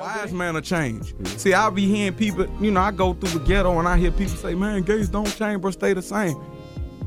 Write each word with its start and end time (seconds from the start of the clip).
Wise 0.00 0.32
man 0.32 0.56
of 0.56 0.64
change. 0.64 1.14
See, 1.36 1.52
I'll 1.52 1.70
be 1.70 1.86
hearing 1.86 2.14
people, 2.14 2.46
you 2.58 2.70
know, 2.70 2.80
I 2.80 2.90
go 2.90 3.12
through 3.12 3.38
the 3.38 3.44
ghetto 3.44 3.78
and 3.78 3.86
I 3.86 3.98
hear 3.98 4.10
people 4.10 4.34
say, 4.34 4.54
man, 4.54 4.80
gays 4.80 5.10
don't 5.10 5.26
change, 5.36 5.60
bro, 5.60 5.70
stay 5.72 5.92
the 5.92 6.00
same. 6.00 6.42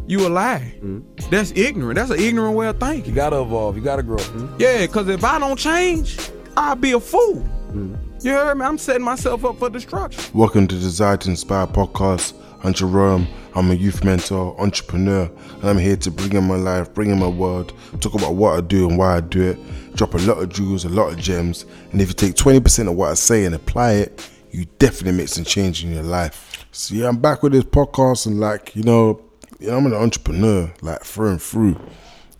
You 0.05 0.27
a 0.27 0.29
lie. 0.29 0.59
Hmm? 0.79 0.99
That's 1.31 1.51
ignorant. 1.55 1.95
That's 1.95 2.11
an 2.11 2.19
ignorant 2.19 2.55
way 2.55 2.67
of 2.67 2.79
thinking. 2.79 3.09
You 3.09 3.15
gotta 3.15 3.41
evolve. 3.41 3.77
You 3.77 3.81
gotta 3.81 4.03
grow. 4.03 4.21
Hmm? 4.21 4.55
Yeah, 4.59 4.81
because 4.85 5.07
if 5.07 5.23
I 5.23 5.39
don't 5.39 5.57
change, 5.57 6.19
I'll 6.55 6.75
be 6.75 6.91
a 6.91 6.99
fool. 6.99 7.39
Hmm? 7.39 7.95
You 8.23 8.31
heard 8.31 8.57
me? 8.57 8.63
I'm 8.63 8.78
setting 8.78 9.03
myself 9.03 9.44
up 9.44 9.60
for 9.60 9.69
destruction. 9.69 10.23
Welcome 10.33 10.65
to 10.67 10.76
Desire 10.76 11.17
to 11.17 11.29
Inspire 11.29 11.67
podcast. 11.67 12.33
I'm 12.63 12.73
Jerome. 12.73 13.28
I'm 13.53 13.69
a 13.69 13.73
youth 13.73 14.05
mentor, 14.05 14.58
entrepreneur, 14.62 15.29
and 15.55 15.65
I'm 15.65 15.78
here 15.78 15.97
to 15.97 16.09
bring 16.09 16.31
in 16.31 16.45
my 16.45 16.55
life, 16.55 16.94
bring 16.94 17.09
in 17.09 17.20
my 17.20 17.27
world, 17.27 17.73
talk 17.99 18.13
about 18.13 18.36
what 18.36 18.58
I 18.58 18.62
do 18.62 18.88
and 18.88 18.98
why 18.98 19.17
I 19.17 19.20
do 19.20 19.41
it, 19.49 19.95
drop 19.98 20.13
a 20.13 20.20
lot 20.20 20.41
of 20.41 20.48
jewels, 20.48 20.86
a 20.86 20.90
lot 20.90 21.09
of 21.09 21.17
gems, 21.17 21.66
and 21.91 21.99
if 21.99 22.08
you 22.08 22.13
take 22.13 22.36
20% 22.36 22.88
of 22.88 22.95
what 22.95 23.12
I 23.12 23.16
say 23.16 23.44
and 23.44 23.54
apply 23.54 23.91
it, 23.95 24.30
you 24.52 24.67
definitely 24.80 25.18
make 25.18 25.27
some 25.27 25.44
change 25.44 25.84
in 25.84 25.91
your 25.91 26.04
life. 26.04 26.66
So 26.71 26.96
yeah, 26.96 27.10
I'm 27.10 27.18
back 27.18 27.44
with 27.44 27.52
this 27.52 27.66
podcast 27.66 28.26
and 28.26 28.40
like, 28.40 28.74
you 28.74 28.84
know, 28.84 29.21
you 29.60 29.68
know 29.68 29.76
I'm 29.76 29.85
an 29.85 29.94
entrepreneur, 29.94 30.74
like 30.82 31.04
through 31.04 31.32
and 31.32 31.41
through. 31.41 31.77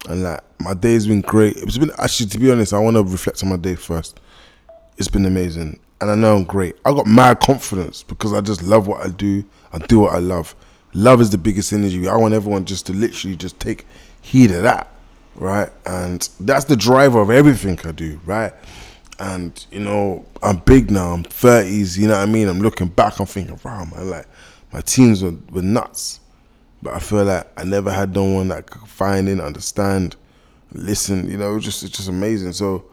And 0.08 0.24
like 0.24 0.40
my 0.62 0.76
day's 0.76 1.08
been 1.08 1.20
great. 1.20 1.58
It's 1.58 1.78
been 1.78 1.92
actually 1.98 2.30
to 2.30 2.40
be 2.40 2.50
honest, 2.54 2.72
I 2.72 2.80
want 2.80 2.96
to 2.96 3.04
reflect 3.04 3.44
on 3.44 3.50
my 3.50 3.58
day 3.58 3.76
first. 3.76 4.22
It's 4.98 5.08
been 5.08 5.26
amazing. 5.26 5.80
And 6.02 6.12
I 6.12 6.16
know 6.16 6.36
I'm 6.36 6.44
great. 6.44 6.76
I 6.86 6.92
got 6.92 7.08
mad 7.08 7.40
confidence 7.40 8.04
because 8.04 8.34
I 8.34 8.42
just 8.42 8.62
love 8.62 8.88
what 8.88 9.06
I 9.06 9.10
do. 9.10 9.44
I 9.72 9.78
do 9.80 10.00
what 10.00 10.14
I 10.14 10.20
love. 10.20 10.56
Love 10.94 11.22
is 11.22 11.30
the 11.30 11.38
biggest 11.38 11.72
energy. 11.74 12.08
I 12.08 12.18
want 12.18 12.34
everyone 12.34 12.66
just 12.66 12.86
to 12.88 12.94
literally 12.94 13.36
just 13.36 13.60
take 13.60 13.86
heed 14.22 14.52
of 14.52 14.64
that. 14.64 14.88
Right? 15.36 15.70
And 15.86 16.28
that's 16.40 16.66
the 16.66 16.76
driver 16.76 17.20
of 17.22 17.32
everything 17.32 17.80
I 17.86 17.92
do, 17.92 18.20
right? 18.26 18.54
And 19.20 19.66
you 19.72 19.80
know, 19.80 20.26
I'm 20.42 20.58
big 20.58 20.92
now, 20.92 21.14
I'm 21.14 21.24
30s, 21.24 21.98
you 21.98 22.08
know 22.08 22.18
what 22.18 22.28
I 22.28 22.32
mean? 22.32 22.48
I'm 22.48 22.60
looking 22.60 22.88
back, 22.88 23.20
I'm 23.20 23.26
thinking, 23.26 23.60
wow 23.64 23.86
man, 23.86 24.10
like 24.10 24.28
my 24.72 24.82
teams 24.82 25.24
were, 25.24 25.36
were 25.52 25.62
nuts. 25.62 26.20
But 26.84 26.96
I 26.96 27.00
feel 27.00 27.24
like 27.24 27.48
I 27.58 27.64
never 27.64 27.92
had 27.92 28.14
no 28.14 28.26
one 28.26 28.50
that 28.50 28.70
could 28.70 28.88
find 28.88 29.30
in, 29.30 29.40
understand, 29.40 30.18
listen. 30.74 31.32
You 31.32 31.38
know, 31.38 31.56
it 31.56 31.62
just 31.62 31.82
it's 31.84 31.96
just 31.96 32.10
amazing. 32.10 32.52
So 32.52 32.84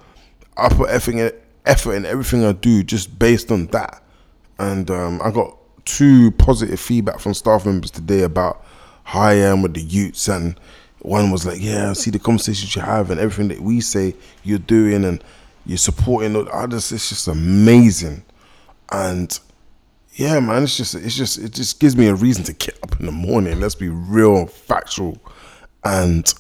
I 0.57 0.69
put 0.69 0.91
in, 1.09 1.33
effort 1.67 1.95
in 1.95 2.07
everything 2.07 2.45
I 2.45 2.53
do 2.53 2.83
just 2.83 3.19
based 3.19 3.51
on 3.51 3.67
that. 3.69 4.03
And 4.59 4.91
um, 4.91 5.21
I 5.23 5.31
got 5.31 5.57
two 5.85 6.31
positive 6.33 6.81
feedback 6.81 7.21
from 7.21 7.35
staff 7.35 7.67
members 7.67 7.91
today 7.91 8.23
about 8.23 8.65
how 9.05 9.21
I 9.23 9.35
am 9.35 9.63
with 9.63 9.75
the 9.75 9.81
youths. 9.81 10.29
And 10.29 10.59
one 11.01 11.31
was 11.31 11.47
like, 11.47 11.61
"Yeah, 11.61 11.91
I 11.91 11.93
see 11.95 12.11
the 12.11 12.19
conversations 12.19 12.75
you 12.77 12.83
have 12.83 13.11
and 13.11 13.21
everything 13.21 13.49
that 13.49 13.61
we 13.61 13.81
say 13.81 14.15
you're 14.45 14.59
doing 14.59 15.05
and 15.05 15.23
you're 15.67 15.79
supporting." 15.79 16.37
Others, 16.37 16.93
it's 16.93 17.09
just 17.09 17.29
amazing. 17.29 18.23
And 18.93 19.39
yeah, 20.15 20.41
man, 20.41 20.65
it's 20.65 20.77
just 20.77 20.95
it's 20.95 21.17
just 21.17 21.39
it 21.39 21.53
just 21.53 21.81
gives 21.81 21.97
me 21.97 22.07
a 22.09 22.15
reason 22.15 22.45
to 22.45 22.53
get 22.53 22.79
up 22.83 22.99
in 23.01 23.07
the 23.07 23.13
morning. 23.13 23.61
Let's 23.61 23.75
be 23.75 23.89
real 23.89 24.47
factual. 24.47 25.19
And 25.85 26.33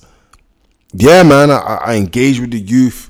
yeah, 0.92 1.22
man, 1.22 1.50
I, 1.50 1.78
I 1.84 1.94
engage 1.96 2.40
with 2.40 2.50
the 2.50 2.60
youth. 2.60 3.09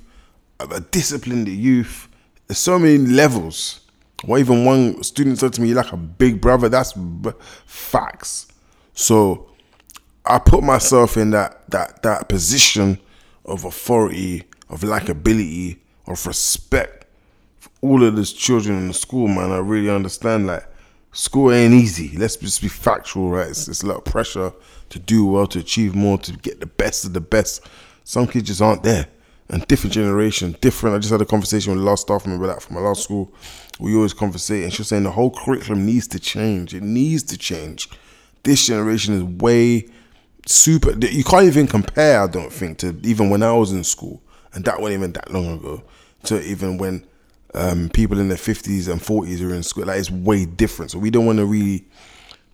I 0.71 0.79
discipline 0.91 1.45
the 1.45 1.53
youth. 1.53 2.09
There's 2.47 2.59
so 2.59 2.79
many 2.79 2.99
levels. 2.99 3.81
What 4.25 4.41
even 4.41 4.65
one 4.65 5.03
student 5.03 5.39
said 5.39 5.53
to 5.55 5.63
me, 5.63 5.69
"You're 5.69 5.77
like 5.77 5.93
a 5.93 5.97
big 5.97 6.41
brother." 6.41 6.69
That's 6.69 6.93
b- 6.93 7.31
facts. 7.65 8.49
So 8.93 9.49
I 10.27 10.39
put 10.39 10.63
myself 10.63 11.17
in 11.17 11.31
that 11.31 11.71
that 11.71 12.03
that 12.03 12.29
position 12.29 12.99
of 13.45 13.65
authority, 13.65 14.45
of 14.69 14.83
likability, 14.83 15.79
of 16.07 16.27
respect 16.27 17.07
for 17.59 17.71
all 17.81 18.05
of 18.05 18.17
these 18.17 18.33
children 18.33 18.77
in 18.79 18.89
the 18.89 18.95
school, 18.95 19.29
man. 19.29 19.53
I 19.53 19.59
really 19.59 19.91
understand 19.91 20.47
like 20.47 20.67
school 21.13 21.53
ain't 21.53 21.75
easy. 21.75 22.17
Let's 22.17 22.37
just 22.37 22.61
be 22.61 22.69
factual, 22.69 23.31
right? 23.31 23.49
It's, 23.49 23.69
it's 23.69 23.83
a 23.83 23.87
lot 23.87 23.99
of 23.99 24.05
pressure 24.05 24.53
to 24.91 24.99
do 24.99 25.25
well, 25.25 25.47
to 25.49 25.61
achieve 25.61 25.95
more, 25.95 26.19
to 26.19 26.33
get 26.33 26.61
the 26.61 26.67
best 26.67 27.05
of 27.05 27.13
the 27.13 27.21
best. 27.21 27.67
Some 28.05 28.27
kids 28.27 28.49
just 28.49 28.63
aren't 28.63 28.83
there. 28.83 29.07
And 29.53 29.67
different 29.67 29.93
generation, 29.93 30.57
different. 30.61 30.95
I 30.95 31.01
just 31.01 31.11
had 31.11 31.21
a 31.21 31.27
conversation 31.27 31.73
with 31.73 31.83
the 31.83 31.85
last 31.85 32.03
staff 32.03 32.25
member 32.25 32.47
that 32.47 32.63
from 32.63 32.77
my 32.77 32.81
last 32.81 33.03
school. 33.03 33.33
We 33.81 33.97
always 33.97 34.13
conversate, 34.13 34.63
and 34.63 34.73
she 34.73 34.83
was 34.83 34.89
saying 34.89 35.03
the 35.03 35.11
whole 35.11 35.31
curriculum 35.31 35.85
needs 35.85 36.07
to 36.09 36.21
change. 36.21 36.73
It 36.73 36.85
needs 36.85 37.25
to 37.25 37.37
change. 37.37 37.89
This 38.45 38.65
generation 38.65 39.15
is 39.15 39.25
way 39.25 39.89
super. 40.47 40.93
You 40.93 41.25
can't 41.25 41.47
even 41.47 41.67
compare, 41.67 42.23
I 42.23 42.27
don't 42.29 42.53
think, 42.53 42.79
to 42.79 42.97
even 43.03 43.29
when 43.29 43.43
I 43.43 43.53
was 43.53 43.73
in 43.73 43.83
school, 43.83 44.23
and 44.55 44.65
that 44.67 44.81
wasn't 44.81 45.01
even 45.01 45.13
that 45.15 45.33
long 45.33 45.49
ago, 45.49 45.83
to 46.25 46.41
even 46.43 46.79
when 46.79 47.05
um, 47.55 47.89
people 47.89 48.21
in 48.21 48.29
their 48.29 48.39
fifties 48.39 48.87
and 48.87 49.03
forties 49.03 49.43
are 49.43 49.53
in 49.53 49.65
school. 49.65 49.87
Like 49.87 49.99
it's 49.99 50.13
way 50.13 50.45
different. 50.45 50.93
So 50.93 51.01
we 51.01 51.11
don't 51.11 51.27
want 51.27 51.39
to 51.39 51.47
really 51.47 51.89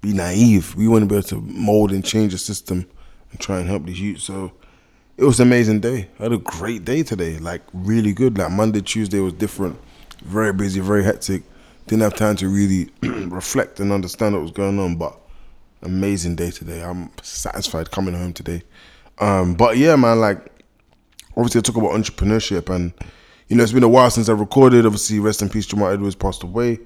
be 0.01 0.15
naive. 0.15 0.75
We 0.77 0.89
want 0.89 1.03
to 1.03 1.07
be 1.07 1.17
able 1.17 1.29
to 1.29 1.41
mold 1.43 1.93
and 1.93 2.03
change 2.03 2.33
the 2.33 2.39
system 2.39 2.87
and 3.33 3.41
try 3.41 3.59
and 3.59 3.69
help 3.69 3.85
these 3.85 4.01
youth. 4.01 4.21
So 4.21 4.53
it 5.19 5.25
was 5.25 5.41
an 5.41 5.49
amazing 5.49 5.81
day. 5.81 6.09
I 6.19 6.25
had 6.25 6.33
a 6.33 6.39
great 6.39 6.85
day 6.85 7.03
today. 7.03 7.39
Like 7.39 7.63
really 7.73 8.13
good. 8.13 8.37
Like 8.37 8.51
Monday, 8.51 8.83
Tuesday 8.83 9.21
was 9.21 9.33
different. 9.33 9.79
Very 10.23 10.53
busy, 10.53 10.81
very 10.81 11.05
hectic. 11.05 11.43
Didn't 11.87 12.03
have 12.03 12.15
time 12.15 12.37
to 12.37 12.49
really 12.49 12.91
reflect 13.03 13.81
and 13.81 13.93
understand 13.93 14.35
what 14.35 14.43
was 14.43 14.51
going 14.51 14.79
on, 14.79 14.97
but 14.97 15.19
amazing 15.83 16.37
day 16.37 16.51
today. 16.51 16.83
I'm 16.83 17.11
satisfied 17.23 17.91
coming 17.91 18.15
home 18.15 18.33
today. 18.33 18.63
Um, 19.19 19.55
but 19.55 19.79
yeah, 19.79 19.97
man, 19.97 20.21
like 20.21 20.39
obviously 21.37 21.61
I 21.61 21.63
talk 21.63 21.77
about 21.77 21.93
entrepreneurship 21.93 22.75
and 22.75 22.93
you 23.49 23.57
know 23.57 23.63
it's 23.63 23.73
been 23.73 23.85
a 23.85 23.89
while 23.89 24.11
since 24.11 24.29
I 24.29 24.33
recorded. 24.33 24.85
Obviously, 24.85 25.19
rest 25.19 25.41
in 25.41 25.49
peace, 25.49 25.67
Jamal 25.67 25.93
Edwards 25.93 26.17
passed 26.17 26.43
away. 26.43 26.79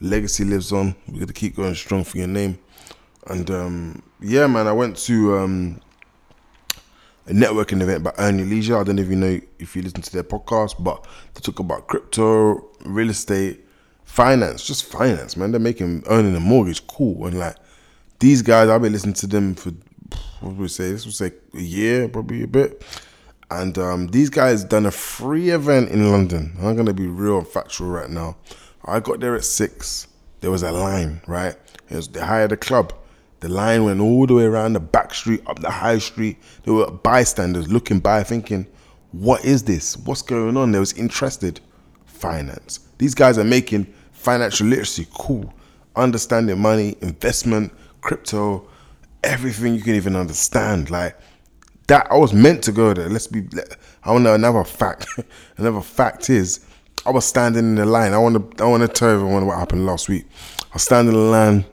Legacy 0.00 0.44
lives 0.44 0.72
on. 0.72 0.94
We 1.08 1.20
got 1.20 1.28
to 1.28 1.34
keep 1.34 1.56
going 1.56 1.74
strong 1.74 2.04
for 2.04 2.18
your 2.18 2.26
name. 2.26 2.58
And 3.28 3.50
um, 3.50 4.02
yeah, 4.20 4.46
man, 4.46 4.66
I 4.66 4.72
went 4.72 4.96
to 4.98 5.38
um, 5.38 5.80
a 7.28 7.32
networking 7.32 7.82
event 7.82 8.02
by 8.02 8.12
Your 8.18 8.46
Leisure. 8.46 8.78
I 8.78 8.84
don't 8.84 8.96
know 8.96 9.02
if 9.02 9.08
you 9.08 9.16
know 9.16 9.40
if 9.58 9.76
you 9.76 9.82
listen 9.82 10.00
to 10.00 10.12
their 10.12 10.22
podcast, 10.22 10.82
but 10.82 11.06
they 11.34 11.40
talk 11.40 11.58
about 11.58 11.86
crypto, 11.86 12.66
real 12.84 13.10
estate, 13.10 13.64
finance, 14.04 14.66
just 14.66 14.84
finance, 14.84 15.36
man. 15.36 15.50
They're 15.50 15.60
making 15.60 16.04
earning 16.08 16.34
a 16.34 16.40
mortgage 16.40 16.86
cool. 16.86 17.26
And 17.26 17.38
like 17.38 17.56
these 18.18 18.40
guys, 18.40 18.68
I've 18.68 18.80
been 18.80 18.92
listening 18.92 19.14
to 19.14 19.26
them 19.26 19.54
for 19.54 19.72
what 20.40 20.52
would 20.52 20.58
we 20.58 20.68
say? 20.68 20.90
This 20.90 21.04
would 21.04 21.14
say 21.14 21.32
a 21.54 21.60
year, 21.60 22.08
probably 22.08 22.42
a 22.42 22.46
bit. 22.46 22.82
And 23.50 23.76
um, 23.78 24.08
these 24.08 24.30
guys 24.30 24.64
done 24.64 24.86
a 24.86 24.90
free 24.90 25.50
event 25.50 25.90
in 25.90 26.10
London. 26.10 26.56
I'm 26.60 26.76
gonna 26.76 26.94
be 26.94 27.06
real 27.06 27.42
factual 27.42 27.88
right 27.88 28.10
now. 28.10 28.36
I 28.84 29.00
got 29.00 29.20
there 29.20 29.36
at 29.36 29.44
six. 29.44 30.06
There 30.40 30.50
was 30.50 30.62
a 30.62 30.72
line, 30.72 31.20
right? 31.26 31.56
It 31.90 31.96
was, 31.96 32.08
they 32.08 32.20
hired 32.20 32.52
a 32.52 32.56
club. 32.56 32.94
The 33.40 33.48
line 33.48 33.84
went 33.84 34.00
all 34.00 34.26
the 34.26 34.34
way 34.34 34.44
around 34.44 34.72
the 34.72 34.80
back 34.80 35.14
street, 35.14 35.42
up 35.46 35.60
the 35.60 35.70
high 35.70 35.98
street. 35.98 36.38
There 36.64 36.74
were 36.74 36.90
bystanders 36.90 37.70
looking 37.70 38.00
by, 38.00 38.22
thinking, 38.24 38.66
"What 39.12 39.44
is 39.44 39.62
this? 39.62 39.96
What's 39.96 40.22
going 40.22 40.56
on?" 40.56 40.72
They 40.72 40.78
was 40.78 40.92
interested. 40.94 41.60
Finance. 42.06 42.80
These 42.98 43.14
guys 43.14 43.38
are 43.38 43.44
making 43.44 43.86
financial 44.12 44.66
literacy 44.66 45.06
cool, 45.14 45.54
understanding 45.94 46.58
money, 46.58 46.96
investment, 47.00 47.72
crypto, 48.00 48.68
everything 49.22 49.74
you 49.74 49.82
can 49.82 49.94
even 49.94 50.16
understand. 50.16 50.90
Like 50.90 51.16
that, 51.86 52.06
I 52.10 52.16
was 52.16 52.32
meant 52.32 52.62
to 52.64 52.72
go 52.72 52.92
there. 52.94 53.08
Let's 53.08 53.26
be. 53.26 53.46
I 54.04 54.12
want 54.12 54.26
another 54.26 54.64
fact. 54.64 55.06
another 55.56 55.80
fact 55.80 56.30
is, 56.30 56.60
I 57.06 57.10
was 57.10 57.24
standing 57.24 57.64
in 57.64 57.74
the 57.76 57.86
line. 57.86 58.12
I 58.12 58.18
want 58.18 58.58
to. 58.58 58.64
I 58.64 58.66
want 58.66 58.82
to 58.82 58.88
tell 58.88 59.10
everyone 59.10 59.46
what 59.46 59.58
happened 59.58 59.86
last 59.86 60.08
week. 60.08 60.26
I 60.64 60.74
was 60.74 60.82
standing 60.82 61.14
in 61.14 61.20
the 61.20 61.26
line, 61.26 61.64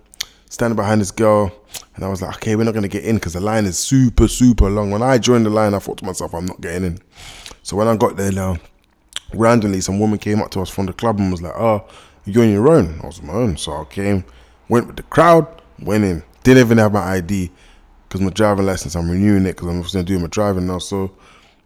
standing 0.55 0.77
behind 0.77 1.01
this 1.01 1.11
girl, 1.11 1.51
and 1.95 2.03
I 2.03 2.07
was 2.07 2.21
like, 2.21 2.37
okay, 2.37 2.55
we're 2.55 2.63
not 2.63 2.73
gonna 2.73 2.87
get 2.87 3.03
in 3.03 3.15
because 3.15 3.33
the 3.33 3.41
line 3.41 3.65
is 3.65 3.77
super, 3.77 4.27
super 4.27 4.69
long. 4.69 4.89
When 4.89 5.03
I 5.03 5.17
joined 5.17 5.45
the 5.45 5.49
line, 5.49 5.73
I 5.73 5.79
thought 5.79 5.97
to 5.97 6.05
myself, 6.05 6.33
I'm 6.33 6.45
not 6.45 6.61
getting 6.61 6.85
in. 6.85 6.99
So 7.61 7.75
when 7.75 7.89
I 7.89 7.95
got 7.97 8.15
there 8.15 8.31
now, 8.31 8.57
randomly, 9.33 9.81
some 9.81 9.99
woman 9.99 10.17
came 10.17 10.41
up 10.41 10.51
to 10.51 10.61
us 10.61 10.69
from 10.69 10.85
the 10.85 10.93
club 10.93 11.19
and 11.19 11.29
was 11.29 11.41
like, 11.41 11.55
oh, 11.55 11.85
you're 12.25 12.43
on 12.43 12.51
your 12.51 12.69
own. 12.69 13.01
I 13.03 13.07
was 13.07 13.19
on 13.19 13.27
my 13.27 13.33
own. 13.33 13.57
So 13.57 13.73
I 13.73 13.83
came, 13.85 14.23
went 14.69 14.87
with 14.87 14.95
the 14.95 15.03
crowd, 15.03 15.45
went 15.79 16.05
in. 16.05 16.23
Didn't 16.43 16.65
even 16.65 16.77
have 16.77 16.93
my 16.93 17.03
ID 17.03 17.51
because 18.07 18.21
my 18.21 18.29
driving 18.29 18.65
license, 18.65 18.95
I'm 18.95 19.09
renewing 19.09 19.45
it 19.45 19.57
because 19.57 19.67
I'm 19.67 19.81
going 19.81 19.89
to 19.89 20.03
do 20.03 20.19
my 20.19 20.27
driving 20.27 20.67
now. 20.67 20.79
So 20.79 21.11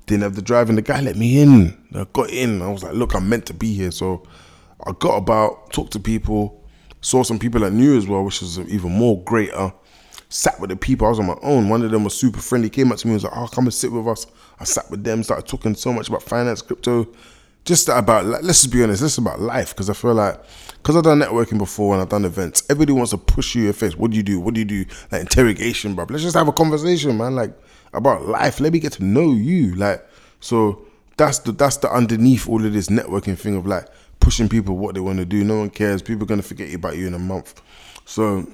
didn't 0.08 0.24
have 0.24 0.36
the 0.36 0.42
driving. 0.42 0.76
The 0.76 0.82
guy 0.82 1.02
let 1.02 1.16
me 1.16 1.40
in. 1.40 1.78
I 1.94 2.08
got 2.12 2.32
in. 2.32 2.62
I 2.62 2.70
was 2.72 2.84
like, 2.84 2.94
look, 2.94 3.14
I'm 3.14 3.30
meant 3.30 3.46
to 3.48 3.54
be 3.54 3.74
here. 3.74 3.92
So 3.92 4.24
I 4.86 4.94
got 4.98 5.18
about, 5.18 5.72
talked 5.72 5.94
to 5.94 6.00
people, 6.00 6.59
saw 7.02 7.24
some 7.24 7.40
people 7.40 7.64
I 7.64 7.70
knew 7.70 7.98
as 7.98 8.08
well, 8.08 8.24
which 8.24 8.42
is 8.42 8.60
even 8.60 8.92
more 8.92 9.22
greater. 9.24 9.74
Sat 10.32 10.60
with 10.60 10.70
the 10.70 10.76
people. 10.76 11.08
I 11.08 11.10
was 11.10 11.20
on 11.20 11.26
my 11.26 11.38
own. 11.42 11.70
One 11.70 11.82
of 11.82 11.90
them 11.90 12.04
was 12.04 12.16
super 12.16 12.40
friendly. 12.40 12.70
Came 12.70 12.92
up 12.92 13.00
to 13.00 13.08
me 13.08 13.14
and 13.14 13.24
was 13.24 13.24
like, 13.24 13.34
oh, 13.36 13.48
come 13.48 13.66
and 13.66 13.74
sit 13.74 13.92
with 13.92 14.08
us. 14.08 14.28
I 14.60 14.64
sat 14.64 14.90
with 14.92 15.04
them, 15.04 15.24
started 15.24 15.48
talking 15.48 15.74
so 15.74 15.92
much 15.92 16.08
about 16.08 16.22
finance, 16.22 16.62
crypto, 16.62 17.08
just 17.66 17.90
about 17.90 18.26
let's 18.26 18.62
just 18.62 18.72
be 18.72 18.84
honest, 18.84 19.02
this 19.02 19.14
is 19.14 19.18
about 19.18 19.40
life 19.40 19.70
because 19.70 19.90
I 19.90 19.94
feel 19.94 20.14
like 20.14 20.42
because 20.74 20.96
I've 20.96 21.04
done 21.04 21.20
networking 21.20 21.58
before 21.58 21.94
and 21.94 22.02
I've 22.02 22.10
done 22.10 22.26
events, 22.26 22.64
everybody 22.70 22.94
wants 22.94 23.12
to 23.12 23.18
push 23.18 23.54
you 23.54 23.62
in 23.62 23.66
your 23.66 23.74
face. 23.74 23.96
What 23.96 24.12
do 24.12 24.18
you 24.18 24.24
do? 24.24 24.40
What 24.40 24.54
do 24.54 24.62
you 24.62 24.66
do? 24.66 24.86
Like 25.12 25.22
interrogation, 25.22 25.94
bro. 25.94 26.06
Let's 26.10 26.24
just 26.24 26.36
have 26.36 26.48
a 26.48 26.54
conversation, 26.54 27.18
man. 27.18 27.36
Like 27.36 27.54
about 27.94 28.26
life. 28.26 28.60
Let 28.60 28.74
me 28.74 28.80
get 28.80 28.94
to 28.94 29.04
know 29.04 29.32
you. 29.32 29.76
Like 29.76 30.04
so 30.40 30.86
that's 31.20 31.40
the 31.40 31.52
that's 31.52 31.78
the 31.78 31.92
underneath 31.92 32.48
all 32.48 32.66
of 32.66 32.72
this 32.72 32.88
networking 32.88 33.38
thing 33.38 33.56
of 33.58 33.68
like 33.68 33.86
pushing 34.22 34.48
people 34.48 34.78
what 34.78 34.96
they 34.96 35.02
want 35.02 35.20
to 35.20 35.26
do. 35.26 35.44
No 35.44 35.60
one 35.60 35.70
cares. 35.70 36.02
People 36.02 36.24
are 36.24 36.28
gonna 36.28 36.42
forget 36.42 36.74
about 36.74 36.98
you 36.98 37.08
in 37.08 37.14
a 37.14 37.20
month. 37.20 37.62
So 38.06 38.48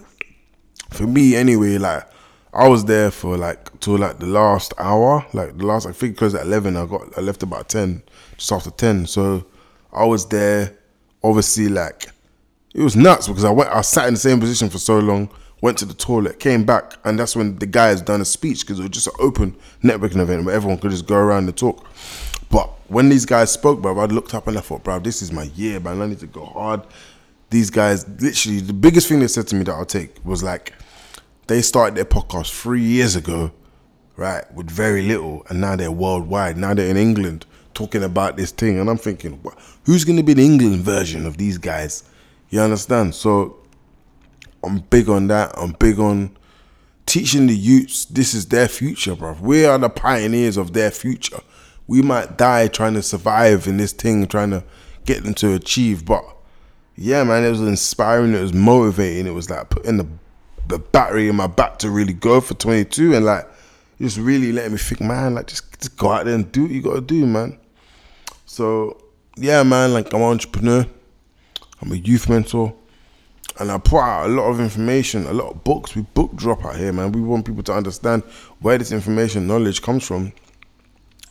for 0.90 1.06
me 1.06 1.36
anyway, 1.36 1.78
like 1.78 2.08
I 2.54 2.68
was 2.68 2.84
there 2.86 3.12
for 3.12 3.38
like 3.38 3.80
till 3.80 3.98
like 3.98 4.18
the 4.18 4.26
last 4.26 4.74
hour, 4.80 5.26
like 5.34 5.58
the 5.58 5.66
last 5.66 5.86
I 5.86 5.92
think 5.92 6.16
because 6.16 6.34
at 6.34 6.42
eleven 6.42 6.76
I 6.76 6.88
got 6.88 7.16
I 7.16 7.22
left 7.22 7.44
about 7.44 7.70
ten, 7.70 8.02
just 8.36 8.52
after 8.52 8.72
ten. 8.72 9.06
So 9.06 9.46
I 9.94 10.04
was 10.06 10.28
there, 10.28 10.76
obviously 11.24 11.70
like 11.70 12.08
it 12.74 12.82
was 12.82 12.96
nuts 12.96 13.28
because 13.28 13.46
I 13.46 13.52
went 13.52 13.70
I 13.70 13.82
sat 13.82 14.08
in 14.08 14.16
the 14.16 14.20
same 14.20 14.40
position 14.40 14.72
for 14.72 14.80
so 14.80 14.98
long, 14.98 15.30
went 15.62 15.78
to 15.78 15.86
the 15.86 15.94
toilet, 15.94 16.40
came 16.40 16.66
back, 16.66 16.94
and 17.04 17.20
that's 17.20 17.36
when 17.36 17.60
the 17.60 17.68
guy 17.68 17.90
has 17.90 18.02
done 18.02 18.22
a 18.22 18.26
speech 18.26 18.62
because 18.62 18.80
it 18.80 18.84
was 18.84 18.92
just 18.92 19.08
an 19.08 19.14
open 19.20 19.56
networking 19.84 20.18
event 20.18 20.46
where 20.46 20.56
everyone 20.56 20.80
could 20.80 20.90
just 20.90 21.06
go 21.06 21.16
around 21.16 21.48
and 21.48 21.56
talk. 21.56 21.86
But 22.50 22.70
when 22.90 23.10
these 23.10 23.26
guys 23.26 23.52
spoke, 23.52 23.82
bro, 23.82 23.98
I 24.00 24.06
looked 24.06 24.34
up 24.34 24.48
and 24.48 24.58
I 24.58 24.62
thought, 24.62 24.84
bro, 24.84 25.00
this 25.00 25.22
is 25.22 25.32
my 25.32 25.44
year, 25.56 25.80
man. 25.80 26.02
I 26.02 26.08
need 26.08 26.20
to 26.20 26.28
go 26.28 26.46
hard. 26.46 26.82
These 27.50 27.70
guys, 27.70 28.08
literally, 28.08 28.60
the 28.60 28.74
biggest 28.74 29.08
thing 29.08 29.20
they 29.20 29.28
said 29.28 29.48
to 29.48 29.56
me 29.56 29.64
that 29.64 29.74
I'll 29.74 29.86
take 29.86 30.24
was 30.26 30.44
like, 30.44 30.74
they 31.48 31.62
started 31.62 31.96
their 31.96 32.06
podcast 32.06 32.52
three 32.60 32.82
years 32.82 33.16
ago, 33.16 33.52
right, 34.16 34.52
with 34.54 34.70
very 34.70 35.04
little, 35.04 35.46
and 35.50 35.62
now 35.62 35.76
they're 35.76 35.92
worldwide. 35.92 36.58
Now 36.58 36.74
they're 36.74 36.90
in 36.90 36.98
England 36.98 37.46
talking 37.74 38.04
about 38.04 38.38
this 38.38 38.52
thing, 38.52 38.80
and 38.80 38.90
I'm 38.90 38.98
thinking, 38.98 39.44
who's 39.86 40.04
going 40.06 40.18
to 40.18 40.24
be 40.24 40.34
the 40.34 40.44
England 40.44 40.82
version 40.82 41.26
of 41.26 41.38
these 41.38 41.58
guys? 41.58 42.04
You 42.50 42.62
understand? 42.62 43.14
So 43.14 43.58
I'm 44.64 44.80
big 44.80 45.10
on 45.10 45.28
that. 45.28 45.54
I'm 45.58 45.74
big 45.74 46.00
on 46.00 46.36
teaching 47.06 47.48
the 47.48 47.56
youths 47.56 48.06
this 48.06 48.34
is 48.34 48.48
their 48.48 48.68
future, 48.68 49.16
bro. 49.16 49.38
We 49.40 49.66
are 49.66 49.78
the 49.78 49.90
pioneers 49.90 50.58
of 50.58 50.74
their 50.74 50.92
future. 50.92 51.42
We 51.88 52.02
might 52.02 52.38
die 52.38 52.68
trying 52.68 52.96
to 52.96 53.04
survive 53.04 53.68
in 53.68 53.78
this 53.78 53.92
thing, 53.94 54.28
trying 54.28 54.52
to 54.52 54.64
get 55.06 55.24
them 55.24 55.34
to 55.36 55.54
achieve, 55.54 56.06
but 56.06 56.24
yeah, 56.96 57.24
man, 57.24 57.44
it 57.44 57.50
was 57.50 57.62
inspiring. 57.62 58.34
It 58.34 58.42
was 58.42 58.54
motivating. 58.54 59.28
It 59.28 59.34
was 59.34 59.50
like 59.50 59.70
putting 59.70 59.98
the 59.98 60.08
the 60.68 60.80
battery 60.80 61.30
in 61.30 61.36
my 61.36 61.48
back 61.48 61.78
to 61.78 61.90
really 61.92 62.14
go 62.14 62.42
for 62.42 62.56
22 62.56 63.14
and 63.14 63.24
like 63.24 63.48
just 64.02 64.18
really 64.18 64.52
letting 64.52 64.72
me 64.72 64.78
think, 64.80 65.00
man, 65.00 65.36
like 65.36 65.48
just, 65.48 65.80
just 65.80 65.96
go 65.96 66.10
out 66.10 66.26
there 66.26 66.34
and 66.34 66.52
do 66.52 66.64
what 66.64 66.72
you 66.72 66.82
gotta 66.82 67.02
do, 67.02 67.26
man. 67.26 67.58
So 68.46 68.98
yeah, 69.38 69.64
man, 69.64 69.94
like 69.94 70.14
I'm 70.14 70.22
an 70.22 70.28
entrepreneur, 70.28 70.86
I'm 71.82 71.92
a 71.92 71.96
youth 71.96 72.30
mentor, 72.30 72.74
and 73.60 73.72
I 73.72 73.78
put 73.78 74.00
out 74.00 74.26
a 74.28 74.30
lot 74.30 74.50
of 74.50 74.60
information, 74.60 75.28
a 75.28 75.34
lot 75.34 75.52
of 75.52 75.64
books. 75.64 75.96
We 75.96 76.02
book 76.02 76.36
drop 76.36 76.66
out 76.66 76.78
here, 76.78 76.92
man. 76.92 77.12
We 77.12 77.22
want 77.22 77.46
people 77.46 77.64
to 77.64 77.74
understand 77.74 78.24
where 78.60 78.78
this 78.78 78.92
information, 78.92 79.48
knowledge 79.48 79.82
comes 79.82 80.06
from, 80.06 80.34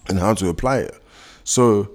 and 0.08 0.18
how 0.18 0.34
to 0.34 0.48
apply 0.48 0.78
it. 0.78 0.98
So 1.44 1.90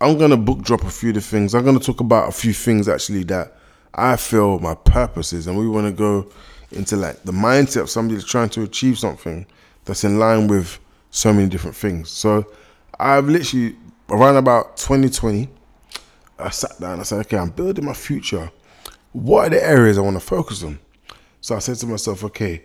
I'm 0.00 0.18
gonna 0.18 0.36
book 0.36 0.62
drop 0.62 0.82
a 0.84 0.90
few 0.90 1.10
of 1.10 1.16
the 1.16 1.20
things. 1.20 1.54
I'm 1.54 1.64
gonna 1.64 1.78
talk 1.78 2.00
about 2.00 2.28
a 2.28 2.32
few 2.32 2.52
things 2.52 2.88
actually 2.88 3.24
that 3.24 3.54
I 3.94 4.16
feel 4.16 4.58
my 4.58 4.74
purpose 4.74 5.32
is, 5.32 5.46
and 5.46 5.58
we 5.58 5.68
want 5.68 5.86
to 5.86 5.92
go 5.92 6.28
into 6.70 6.96
like 6.96 7.22
the 7.22 7.32
mindset 7.32 7.82
of 7.82 7.90
somebody 7.90 8.16
that's 8.16 8.28
trying 8.28 8.50
to 8.50 8.62
achieve 8.62 8.98
something 8.98 9.46
that's 9.84 10.04
in 10.04 10.18
line 10.18 10.48
with 10.48 10.78
so 11.10 11.32
many 11.32 11.48
different 11.48 11.76
things. 11.76 12.10
So 12.10 12.44
I've 13.00 13.26
literally 13.28 13.76
around 14.10 14.36
about 14.36 14.76
2020, 14.76 15.48
I 16.38 16.50
sat 16.50 16.78
down. 16.80 16.92
And 16.92 17.00
I 17.00 17.04
said, 17.04 17.20
okay, 17.20 17.38
I'm 17.38 17.50
building 17.50 17.84
my 17.84 17.94
future. 17.94 18.50
What 19.12 19.46
are 19.46 19.50
the 19.50 19.64
areas 19.64 19.98
I 19.98 20.02
want 20.02 20.16
to 20.16 20.20
focus 20.20 20.62
on? 20.62 20.78
So 21.40 21.56
I 21.56 21.58
said 21.60 21.76
to 21.76 21.86
myself, 21.86 22.24
okay, 22.24 22.62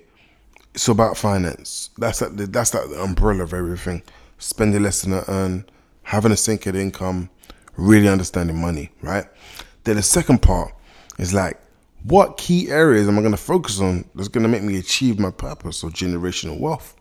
it's 0.73 0.87
about 0.87 1.17
finance. 1.17 1.89
That's 1.97 2.19
the, 2.19 2.47
that's 2.47 2.71
the 2.71 2.81
umbrella 3.01 3.43
of 3.43 3.53
everything. 3.53 4.01
Spending 4.43 4.83
less 4.83 5.03
than 5.03 5.13
I 5.13 5.23
earn, 5.29 5.65
having 6.01 6.33
a 6.33 6.37
sinking 6.37 6.75
income, 6.75 7.29
really 7.77 8.09
understanding 8.09 8.59
money, 8.59 8.91
right? 9.01 9.25
Then 9.85 9.95
the 9.95 10.01
second 10.03 10.41
part 10.41 10.73
is 11.17 11.33
like 11.33 11.57
what 12.03 12.35
key 12.35 12.69
areas 12.69 13.07
am 13.07 13.17
I 13.17 13.21
going 13.21 13.31
to 13.31 13.37
focus 13.37 13.79
on 13.79 14.03
that's 14.15 14.27
going 14.27 14.43
to 14.43 14.49
make 14.49 14.61
me 14.63 14.77
achieve 14.77 15.17
my 15.17 15.31
purpose 15.31 15.81
or 15.81 15.89
generational 15.89 16.59
wealth? 16.59 16.93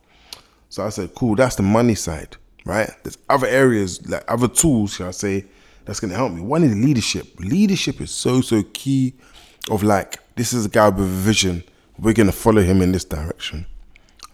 So 0.69 0.87
I 0.87 0.91
said, 0.91 1.17
cool, 1.17 1.35
that's 1.35 1.56
the 1.56 1.65
money 1.65 1.97
side, 1.97 2.37
right? 2.65 2.89
There's 3.03 3.19
other 3.29 3.49
areas, 3.49 4.09
like 4.09 4.25
other 4.31 4.47
tools, 4.47 4.95
shall 4.95 5.09
I 5.09 5.11
say, 5.11 5.45
that's 5.85 5.99
going 5.99 6.12
to 6.12 6.17
help 6.17 6.33
me. 6.33 6.43
One 6.43 6.62
is 6.62 6.77
leadership. 6.77 7.41
Leadership 7.41 8.00
is 8.00 8.12
so, 8.12 8.41
so 8.41 8.62
key 8.73 9.15
of 9.69 9.83
like, 9.83 10.21
this 10.37 10.53
is 10.53 10.67
a 10.67 10.69
guy 10.69 10.88
with 10.88 11.00
a 11.00 11.09
vision. 11.09 11.65
We're 11.99 12.15
going 12.15 12.29
to 12.29 12.33
follow 12.33 12.62
him 12.62 12.81
in 12.81 12.93
this 12.93 13.05
direction. 13.05 13.67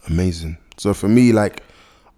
Amazing. 0.07 0.59
So 0.77 0.93
for 0.93 1.09
me, 1.09 1.33
like, 1.33 1.63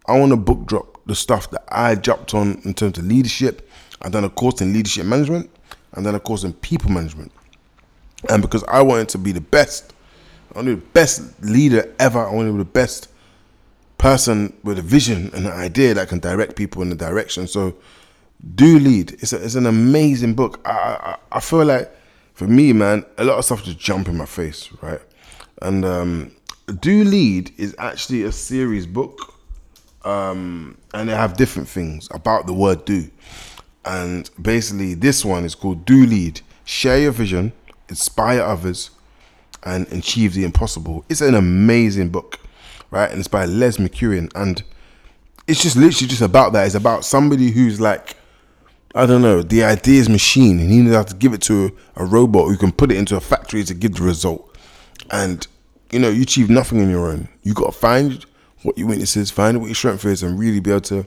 I 0.07 0.19
want 0.19 0.31
to 0.31 0.37
book 0.37 0.67
drop 0.67 1.01
the 1.07 1.15
stuff 1.15 1.51
that 1.51 1.65
I 1.69 1.95
jumped 1.95 2.35
on 2.35 2.61
in 2.65 2.75
terms 2.75 2.99
of 2.99 3.05
leadership. 3.05 3.69
I've 4.03 4.13
done 4.13 4.25
a 4.25 4.31
course 4.31 4.61
in 4.61 4.73
leadership 4.73 5.07
management 5.07 5.51
and 5.93 6.05
then 6.05 6.15
a 6.15 6.21
course 6.21 6.45
in 6.45 6.53
people 6.55 6.91
management. 6.91 7.33
And 8.29 8.43
because 8.43 8.65
I 8.65 8.83
wanted 8.83 9.09
to 9.11 9.19
be 9.19 9.33
the 9.33 9.41
best, 9.41 9.93
I 10.55 10.59
wanted 10.59 10.81
the 10.81 10.87
best 10.93 11.43
leader 11.43 11.95
ever. 11.99 12.19
I 12.19 12.33
wanted 12.33 12.49
to 12.49 12.53
be 12.55 12.59
the 12.59 12.65
best 12.65 13.09
person 13.99 14.57
with 14.63 14.79
a 14.79 14.83
vision 14.83 15.31
and 15.35 15.47
an 15.47 15.53
idea 15.53 15.95
that 15.95 16.09
can 16.09 16.19
direct 16.19 16.57
people 16.57 16.83
in 16.83 16.91
the 16.91 16.97
direction. 16.97 17.47
So, 17.47 17.77
do 18.55 18.79
lead. 18.79 19.13
It's 19.15 19.33
a, 19.33 19.45
it's 19.45 19.55
an 19.55 19.67
amazing 19.67 20.35
book. 20.35 20.61
I, 20.65 20.71
I, 20.71 21.17
I 21.33 21.41
feel 21.41 21.65
like 21.65 21.95
for 22.35 22.47
me, 22.47 22.73
man, 22.73 23.05
a 23.19 23.25
lot 23.25 23.39
of 23.39 23.45
stuff 23.45 23.65
just 23.65 23.79
jump 23.79 24.09
in 24.09 24.17
my 24.17 24.25
face, 24.25 24.71
right? 24.81 25.01
And 25.61 25.85
um, 25.85 26.33
do 26.81 27.05
lead 27.05 27.53
is 27.59 27.75
actually 27.79 28.23
a 28.23 28.33
series 28.33 28.87
book, 28.87 29.35
um, 30.05 30.77
and 30.95 31.09
they 31.09 31.15
have 31.15 31.37
different 31.37 31.69
things 31.69 32.09
about 32.11 32.47
the 32.47 32.55
word 32.55 32.85
do. 32.85 33.11
And 33.85 34.29
basically, 34.41 34.95
this 34.95 35.25
one 35.25 35.45
is 35.45 35.55
called 35.55 35.85
Do 35.85 36.07
Lead. 36.07 36.41
Share 36.65 36.99
your 36.99 37.13
vision 37.13 37.53
inspire 37.91 38.41
others, 38.41 38.91
and 39.63 39.87
achieve 39.93 40.33
the 40.33 40.45
impossible. 40.45 41.05
It's 41.11 41.21
an 41.21 41.35
amazing 41.35 42.09
book, 42.09 42.41
right? 42.91 43.11
And 43.11 43.19
it's 43.19 43.29
by 43.29 43.45
Les 43.45 43.77
McKeown, 43.77 44.31
and 44.35 44.63
it's 45.47 45.63
just 45.63 45.77
literally 45.77 46.09
just 46.09 46.23
about 46.23 46.55
that. 46.55 46.65
It's 46.65 46.75
about 46.75 47.05
somebody 47.05 47.51
who's 47.51 47.81
like, 47.81 48.17
I 48.95 49.05
don't 49.05 49.21
know, 49.21 49.43
the 49.43 49.65
ideas 49.65 50.09
machine, 50.09 50.61
and 50.61 50.71
he 50.71 50.79
knows 50.79 50.95
how 50.95 51.03
to 51.03 51.15
give 51.15 51.35
it 51.35 51.43
to 51.43 51.77
a 51.97 52.07
robot 52.07 52.49
who 52.49 52.57
can 52.57 52.73
put 52.73 52.91
it 52.91 52.97
into 52.97 53.17
a 53.17 53.21
factory 53.21 53.65
to 53.65 53.75
give 53.75 53.97
the 53.97 54.03
result. 54.03 54.57
And 55.11 55.47
you 55.91 55.99
know, 55.99 56.09
you 56.09 56.23
achieve 56.23 56.49
nothing 56.49 56.81
on 56.81 56.89
your 56.89 57.09
own. 57.09 57.29
You 57.43 57.53
got 57.53 57.67
to 57.67 57.79
find 57.79 58.25
what 58.63 58.77
your 58.77 58.89
weakness 58.89 59.17
is, 59.17 59.31
find 59.31 59.61
what 59.61 59.67
your 59.67 59.75
strength 59.75 60.05
is, 60.05 60.23
and 60.23 60.39
really 60.39 60.61
be 60.61 60.71
able 60.71 60.81
to 60.83 61.07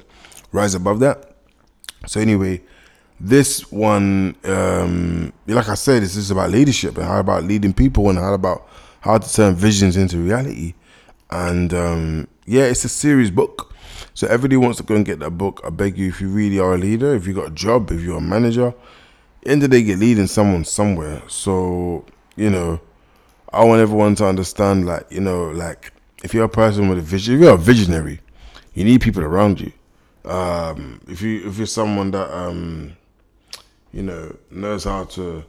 rise 0.51 0.75
above 0.75 0.99
that. 1.01 1.35
So 2.07 2.19
anyway, 2.19 2.61
this 3.19 3.71
one, 3.71 4.35
um, 4.43 5.31
like 5.47 5.69
I 5.69 5.75
said, 5.75 6.03
this 6.03 6.15
is 6.15 6.31
about 6.31 6.51
leadership 6.51 6.97
and 6.97 7.05
how 7.05 7.19
about 7.19 7.43
leading 7.43 7.73
people 7.73 8.09
and 8.09 8.17
how 8.17 8.33
about 8.33 8.67
how 9.01 9.17
to 9.17 9.33
turn 9.33 9.55
visions 9.55 9.95
into 9.95 10.17
reality. 10.17 10.73
And 11.31 11.73
um, 11.73 12.27
yeah, 12.45 12.63
it's 12.63 12.83
a 12.83 12.89
serious 12.89 13.29
book. 13.29 13.73
So 14.13 14.27
everybody 14.27 14.57
wants 14.57 14.77
to 14.77 14.83
go 14.83 14.95
and 14.95 15.05
get 15.05 15.19
that 15.19 15.31
book. 15.31 15.61
I 15.65 15.69
beg 15.69 15.97
you, 15.97 16.09
if 16.09 16.21
you 16.21 16.27
really 16.27 16.59
are 16.59 16.75
a 16.75 16.77
leader, 16.77 17.15
if 17.15 17.25
you 17.25 17.33
got 17.33 17.47
a 17.47 17.53
job, 17.53 17.91
if 17.91 18.01
you're 18.01 18.17
a 18.17 18.21
manager, 18.21 18.73
end 19.45 19.63
of 19.63 19.69
the 19.69 19.77
day, 19.77 19.83
get 19.83 19.99
leading 19.99 20.27
someone 20.27 20.65
somewhere. 20.65 21.21
So 21.27 22.05
you 22.35 22.49
know, 22.49 22.81
I 23.51 23.63
want 23.63 23.81
everyone 23.81 24.15
to 24.15 24.25
understand, 24.25 24.85
like 24.85 25.05
you 25.09 25.21
know, 25.21 25.49
like 25.49 25.92
if 26.23 26.33
you're 26.33 26.45
a 26.45 26.49
person 26.49 26.89
with 26.89 26.97
a 26.97 27.01
vision, 27.01 27.35
if 27.35 27.41
you're 27.41 27.53
a 27.53 27.57
visionary, 27.57 28.19
you 28.73 28.83
need 28.83 29.01
people 29.01 29.23
around 29.23 29.61
you. 29.61 29.71
Um, 30.25 31.01
if 31.07 31.21
you 31.21 31.47
if 31.47 31.57
you're 31.57 31.67
someone 31.67 32.11
that 32.11 32.33
um, 32.33 32.95
you 33.93 34.01
know, 34.01 34.35
knows 34.49 34.83
how 34.83 35.05
to 35.05 35.45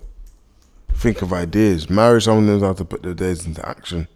think 0.93 1.23
of 1.23 1.33
ideas. 1.33 1.91
Marry 1.91 2.21
someone 2.23 2.47
knows 2.47 2.63
how 2.63 2.75
to 2.75 2.85
put 2.85 3.03
their 3.03 3.13
ideas 3.13 3.47
into 3.47 3.67
action. 3.67 4.07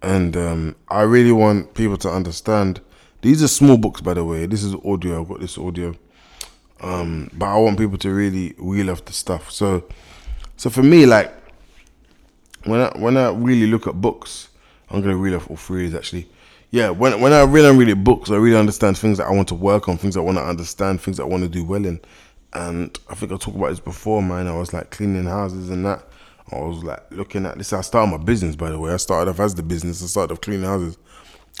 And 0.00 0.36
um, 0.36 0.76
I 0.88 1.02
really 1.02 1.32
want 1.32 1.74
people 1.74 1.96
to 1.98 2.08
understand. 2.08 2.80
These 3.20 3.42
are 3.42 3.48
small 3.48 3.76
books, 3.76 4.00
by 4.00 4.14
the 4.14 4.24
way. 4.24 4.46
This 4.46 4.62
is 4.62 4.74
audio. 4.84 5.20
I've 5.20 5.28
got 5.28 5.40
this 5.40 5.58
audio. 5.58 5.94
Um, 6.80 7.30
but 7.32 7.46
I 7.46 7.56
want 7.56 7.76
people 7.76 7.98
to 7.98 8.14
really 8.14 8.50
wheel 8.50 8.90
off 8.90 9.04
the 9.04 9.12
stuff. 9.12 9.50
So, 9.50 9.88
so 10.56 10.70
for 10.70 10.84
me, 10.84 11.04
like 11.04 11.34
when 12.64 12.80
I 12.80 12.96
when 12.96 13.16
I 13.16 13.30
really 13.30 13.66
look 13.66 13.88
at 13.88 14.00
books, 14.00 14.47
I'm 14.90 15.00
gonna 15.00 15.16
read 15.16 15.34
off 15.34 15.50
all 15.50 15.56
three 15.56 15.94
actually. 15.94 16.28
Yeah, 16.70 16.90
when 16.90 17.20
when 17.20 17.32
I 17.32 17.44
read 17.44 17.64
and 17.64 17.78
read 17.78 18.04
books, 18.04 18.30
I 18.30 18.36
really 18.36 18.56
understand 18.56 18.98
things 18.98 19.18
that 19.18 19.26
I 19.26 19.30
want 19.30 19.48
to 19.48 19.54
work 19.54 19.88
on, 19.88 19.96
things 19.96 20.16
I 20.16 20.20
want 20.20 20.38
to 20.38 20.44
understand, 20.44 21.00
things 21.00 21.18
I 21.18 21.24
want 21.24 21.42
to 21.42 21.48
do 21.48 21.64
well 21.64 21.84
in 21.84 22.00
and 22.52 22.98
I 23.08 23.14
think 23.14 23.32
I 23.32 23.36
talked 23.36 23.56
about 23.56 23.70
this 23.70 23.80
before, 23.80 24.22
man. 24.22 24.46
I 24.46 24.56
was 24.56 24.72
like 24.72 24.90
cleaning 24.90 25.26
houses 25.26 25.70
and 25.70 25.84
that. 25.84 26.04
I 26.50 26.60
was 26.60 26.82
like 26.82 27.02
looking 27.10 27.44
at 27.44 27.58
this. 27.58 27.72
I 27.72 27.82
started 27.82 28.10
my 28.10 28.24
business, 28.24 28.56
by 28.56 28.70
the 28.70 28.78
way. 28.78 28.92
I 28.92 28.96
started 28.96 29.30
off 29.30 29.40
as 29.40 29.54
the 29.54 29.62
business. 29.62 30.02
I 30.02 30.06
started 30.06 30.32
off 30.32 30.40
cleaning 30.40 30.64
houses. 30.64 30.96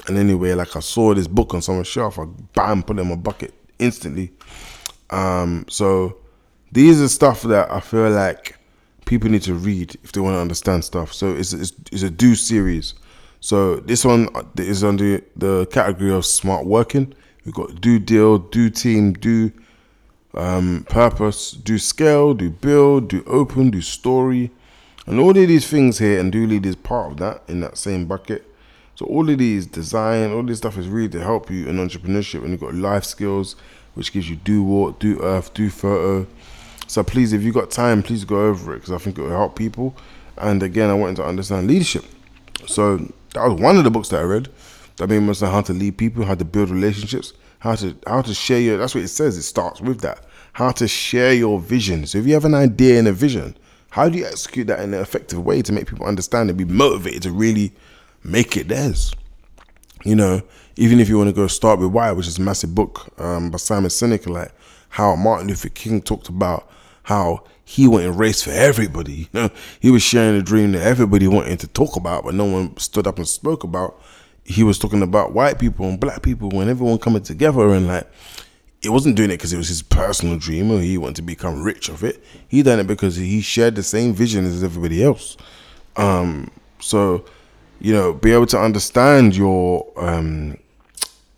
And 0.06 0.16
anyway, 0.16 0.54
like 0.54 0.76
I 0.76 0.80
saw 0.80 1.12
this 1.12 1.26
book 1.26 1.52
on 1.52 1.60
someone's 1.60 1.88
shelf. 1.88 2.18
I 2.18 2.24
bam, 2.54 2.82
put 2.82 2.98
it 2.98 3.02
in 3.02 3.08
my 3.08 3.16
bucket 3.16 3.52
instantly. 3.78 4.32
Um, 5.10 5.66
so 5.68 6.18
these 6.72 7.02
are 7.02 7.08
stuff 7.08 7.42
that 7.42 7.70
I 7.70 7.80
feel 7.80 8.10
like 8.10 8.56
people 9.04 9.28
need 9.28 9.42
to 9.42 9.54
read 9.54 9.94
if 10.02 10.12
they 10.12 10.20
want 10.20 10.36
to 10.36 10.40
understand 10.40 10.84
stuff. 10.84 11.12
So 11.12 11.34
it's, 11.34 11.52
it's, 11.52 11.72
it's 11.92 12.02
a 12.02 12.10
do 12.10 12.34
series. 12.34 12.94
So 13.40 13.76
this 13.76 14.04
one 14.04 14.28
is 14.56 14.82
under 14.82 15.20
the 15.36 15.66
category 15.66 16.12
of 16.12 16.26
smart 16.26 16.66
working. 16.66 17.14
We've 17.44 17.54
got 17.54 17.80
do 17.80 17.98
deal, 17.98 18.38
do 18.38 18.68
team, 18.68 19.12
do 19.12 19.52
um, 20.34 20.84
purpose, 20.88 21.52
do 21.52 21.78
scale, 21.78 22.34
do 22.34 22.50
build, 22.50 23.08
do 23.08 23.24
open, 23.26 23.70
do 23.70 23.80
story, 23.80 24.50
and 25.06 25.18
all 25.18 25.30
of 25.30 25.36
these 25.36 25.66
things 25.66 25.98
here, 25.98 26.20
and 26.20 26.30
do 26.30 26.46
lead 26.46 26.66
is 26.66 26.76
part 26.76 27.12
of 27.12 27.16
that 27.18 27.42
in 27.48 27.60
that 27.60 27.78
same 27.78 28.06
bucket. 28.06 28.44
So 28.94 29.06
all 29.06 29.30
of 29.30 29.38
these 29.38 29.66
design, 29.66 30.32
all 30.32 30.42
this 30.42 30.58
stuff 30.58 30.76
is 30.76 30.88
really 30.88 31.08
to 31.10 31.20
help 31.22 31.50
you 31.50 31.68
in 31.68 31.76
entrepreneurship, 31.76 32.42
and 32.42 32.50
you've 32.50 32.60
got 32.60 32.74
life 32.74 33.04
skills, 33.04 33.54
which 33.94 34.12
gives 34.12 34.28
you 34.28 34.36
do 34.36 34.62
walk, 34.62 34.98
do 34.98 35.20
earth, 35.22 35.54
do 35.54 35.70
photo. 35.70 36.26
So 36.88 37.04
please, 37.04 37.32
if 37.32 37.42
you've 37.42 37.54
got 37.54 37.70
time, 37.70 38.02
please 38.02 38.24
go 38.24 38.46
over 38.46 38.74
it 38.74 38.78
because 38.78 38.92
I 38.92 38.98
think 38.98 39.18
it 39.18 39.22
will 39.22 39.30
help 39.30 39.56
people. 39.56 39.94
And 40.36 40.62
again, 40.62 40.90
I 40.90 40.94
wanted 40.94 41.16
to 41.16 41.24
understand 41.24 41.68
leadership. 41.68 42.04
So 42.66 43.12
that 43.38 43.48
was 43.48 43.60
one 43.60 43.76
of 43.76 43.84
the 43.84 43.90
books 43.90 44.08
that 44.08 44.20
I 44.20 44.24
read. 44.24 44.48
That 44.96 45.08
made 45.08 45.18
me 45.18 45.24
understand 45.24 45.52
how 45.52 45.60
to 45.62 45.72
lead 45.72 45.96
people, 45.96 46.24
how 46.24 46.34
to 46.34 46.44
build 46.44 46.70
relationships, 46.70 47.32
how 47.60 47.76
to 47.76 47.96
how 48.06 48.22
to 48.22 48.34
share 48.34 48.60
your. 48.60 48.78
That's 48.78 48.94
what 48.94 49.04
it 49.04 49.08
says. 49.08 49.36
It 49.36 49.42
starts 49.42 49.80
with 49.80 50.00
that. 50.00 50.24
How 50.54 50.72
to 50.72 50.88
share 50.88 51.32
your 51.32 51.60
vision. 51.60 52.06
So 52.06 52.18
if 52.18 52.26
you 52.26 52.34
have 52.34 52.44
an 52.44 52.54
idea 52.54 52.98
and 52.98 53.06
a 53.06 53.12
vision, 53.12 53.56
how 53.90 54.08
do 54.08 54.18
you 54.18 54.26
execute 54.26 54.66
that 54.66 54.80
in 54.80 54.92
an 54.92 55.00
effective 55.00 55.44
way 55.44 55.62
to 55.62 55.72
make 55.72 55.86
people 55.86 56.06
understand 56.06 56.50
and 56.50 56.58
be 56.58 56.64
motivated 56.64 57.22
to 57.22 57.30
really 57.30 57.72
make 58.24 58.56
it 58.56 58.68
theirs? 58.68 59.12
You 60.04 60.16
know, 60.16 60.42
even 60.76 60.98
if 60.98 61.08
you 61.08 61.16
want 61.16 61.28
to 61.28 61.34
go 61.34 61.46
start 61.46 61.78
with 61.78 61.92
why, 61.92 62.10
which 62.12 62.26
is 62.26 62.38
a 62.38 62.42
massive 62.42 62.74
book 62.74 63.12
um, 63.20 63.50
by 63.50 63.58
Simon 63.58 63.90
Sinek, 63.90 64.26
like 64.26 64.52
how 64.90 65.14
Martin 65.14 65.48
Luther 65.48 65.68
King 65.68 66.02
talked 66.02 66.28
about 66.28 66.68
how 67.08 67.42
he 67.64 67.88
went 67.88 68.04
and 68.04 68.18
raced 68.18 68.44
for 68.44 68.50
everybody. 68.50 69.30
He 69.80 69.90
was 69.90 70.02
sharing 70.02 70.38
a 70.38 70.42
dream 70.42 70.72
that 70.72 70.82
everybody 70.82 71.26
wanted 71.26 71.58
to 71.60 71.66
talk 71.68 71.96
about, 71.96 72.24
but 72.24 72.34
no 72.34 72.44
one 72.44 72.76
stood 72.76 73.06
up 73.06 73.16
and 73.16 73.26
spoke 73.26 73.64
about 73.64 73.98
he 74.44 74.62
was 74.62 74.78
talking 74.78 75.00
about 75.00 75.32
white 75.32 75.58
people 75.58 75.86
and 75.86 75.98
black 75.98 76.20
people 76.20 76.60
and 76.60 76.68
everyone 76.68 76.98
coming 76.98 77.22
together 77.22 77.72
and 77.72 77.86
like 77.86 78.06
he 78.82 78.90
wasn't 78.90 79.16
doing 79.16 79.30
it 79.30 79.38
because 79.38 79.54
it 79.54 79.56
was 79.56 79.68
his 79.68 79.82
personal 79.82 80.38
dream 80.38 80.70
or 80.70 80.80
he 80.80 80.98
wanted 80.98 81.16
to 81.16 81.22
become 81.22 81.62
rich 81.62 81.88
of 81.88 82.04
it. 82.04 82.22
He 82.46 82.62
done 82.62 82.78
it 82.78 82.86
because 82.86 83.16
he 83.16 83.40
shared 83.40 83.74
the 83.74 83.82
same 83.82 84.12
vision 84.12 84.44
as 84.44 84.62
everybody 84.62 85.02
else. 85.02 85.38
Um, 85.96 86.50
so, 86.80 87.24
you 87.80 87.94
know, 87.94 88.12
be 88.12 88.32
able 88.32 88.46
to 88.46 88.58
understand 88.58 89.34
your 89.34 89.90
um, 89.96 90.58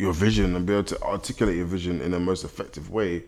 your 0.00 0.12
vision 0.12 0.56
and 0.56 0.66
be 0.66 0.72
able 0.72 0.84
to 0.84 1.00
articulate 1.02 1.56
your 1.56 1.66
vision 1.66 2.00
in 2.00 2.10
the 2.10 2.18
most 2.20 2.42
effective 2.42 2.90
way 2.90 3.22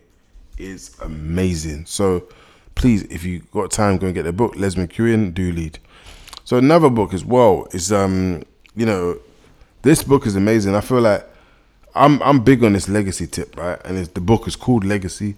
is 0.58 0.96
amazing. 1.00 1.86
So, 1.86 2.24
please, 2.74 3.02
if 3.04 3.24
you 3.24 3.40
got 3.52 3.70
time, 3.70 3.98
go 3.98 4.06
and 4.06 4.14
get 4.14 4.24
the 4.24 4.32
book. 4.32 4.56
Les 4.56 4.74
McKeown, 4.74 5.34
do 5.34 5.52
lead. 5.52 5.78
So 6.44 6.56
another 6.56 6.90
book 6.90 7.14
as 7.14 7.24
well 7.24 7.66
is 7.72 7.92
um, 7.92 8.42
you 8.74 8.86
know, 8.86 9.18
this 9.82 10.02
book 10.02 10.26
is 10.26 10.36
amazing. 10.36 10.74
I 10.74 10.80
feel 10.80 11.00
like 11.00 11.26
I'm 11.94 12.22
I'm 12.22 12.42
big 12.42 12.64
on 12.64 12.72
this 12.72 12.88
legacy 12.88 13.26
tip, 13.26 13.56
right? 13.56 13.80
And 13.84 14.04
the 14.06 14.20
book 14.20 14.46
is 14.46 14.56
called 14.56 14.84
Legacy. 14.84 15.36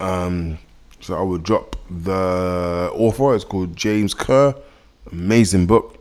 Um, 0.00 0.58
so 1.00 1.16
I 1.16 1.22
will 1.22 1.38
drop 1.38 1.76
the 1.90 2.90
author. 2.94 3.34
It's 3.34 3.44
called 3.44 3.76
James 3.76 4.14
Kerr. 4.14 4.54
Amazing 5.10 5.66
book. 5.66 5.98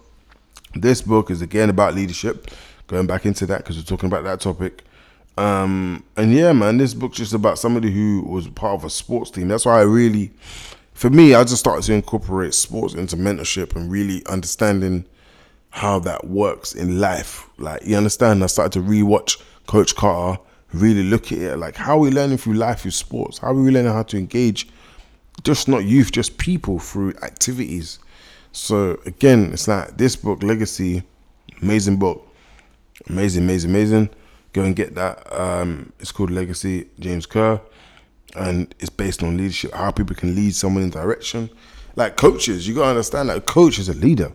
This 0.73 1.01
book 1.01 1.31
is 1.31 1.41
again 1.41 1.69
about 1.69 1.95
leadership. 1.95 2.51
Going 2.87 3.07
back 3.07 3.25
into 3.25 3.45
that 3.47 3.59
because 3.59 3.77
we're 3.77 3.83
talking 3.83 4.07
about 4.07 4.23
that 4.25 4.41
topic. 4.41 4.83
Um, 5.37 6.03
and 6.15 6.33
yeah, 6.33 6.53
man, 6.53 6.77
this 6.77 6.93
book's 6.93 7.17
just 7.17 7.33
about 7.33 7.59
somebody 7.59 7.91
who 7.91 8.21
was 8.21 8.47
part 8.47 8.75
of 8.75 8.85
a 8.85 8.89
sports 8.89 9.31
team. 9.31 9.47
That's 9.47 9.65
why 9.65 9.79
I 9.79 9.83
really, 9.83 10.31
for 10.93 11.09
me, 11.09 11.33
I 11.33 11.43
just 11.43 11.59
started 11.59 11.83
to 11.87 11.93
incorporate 11.93 12.53
sports 12.53 12.93
into 12.93 13.17
mentorship 13.17 13.75
and 13.75 13.91
really 13.91 14.25
understanding 14.27 15.05
how 15.71 15.99
that 15.99 16.27
works 16.27 16.73
in 16.73 16.99
life. 17.01 17.49
Like 17.57 17.85
you 17.85 17.97
understand, 17.97 18.43
I 18.43 18.47
started 18.47 18.71
to 18.73 18.79
rewatch 18.79 19.41
Coach 19.67 19.95
Carter, 19.95 20.41
really 20.71 21.03
look 21.03 21.31
at 21.31 21.37
it 21.37 21.57
like 21.57 21.75
how 21.75 21.95
are 21.95 21.99
we 21.99 22.11
learning 22.11 22.37
through 22.37 22.53
life 22.53 22.81
through 22.81 22.91
sports? 22.91 23.37
How 23.37 23.49
are 23.49 23.53
we 23.53 23.71
learning 23.71 23.91
how 23.91 24.03
to 24.03 24.17
engage 24.17 24.69
just 25.43 25.67
not 25.67 25.83
youth, 25.83 26.11
just 26.11 26.37
people 26.37 26.79
through 26.79 27.13
activities? 27.21 27.99
So 28.51 28.99
again, 29.05 29.51
it's 29.51 29.67
like 29.67 29.97
this 29.97 30.15
book, 30.15 30.43
Legacy, 30.43 31.03
amazing 31.61 31.97
book. 31.97 32.25
Amazing, 33.09 33.43
amazing, 33.43 33.71
amazing. 33.71 34.09
Go 34.55 34.63
and 34.63 34.75
get 34.75 34.95
that. 34.95 35.31
Um, 35.31 35.91
it's 35.99 36.11
called 36.11 36.31
Legacy, 36.31 36.87
James 36.99 37.25
Kerr. 37.25 37.59
And 38.35 38.73
it's 38.79 38.89
based 38.89 39.21
on 39.21 39.37
leadership, 39.37 39.73
how 39.73 39.91
people 39.91 40.15
can 40.15 40.35
lead 40.35 40.55
someone 40.55 40.83
in 40.83 40.89
direction. 40.89 41.49
Like 41.95 42.15
coaches, 42.17 42.67
you 42.67 42.75
gotta 42.75 42.89
understand 42.89 43.29
that 43.29 43.37
a 43.37 43.41
coach 43.41 43.79
is 43.79 43.87
a 43.87 43.93
leader 43.93 44.31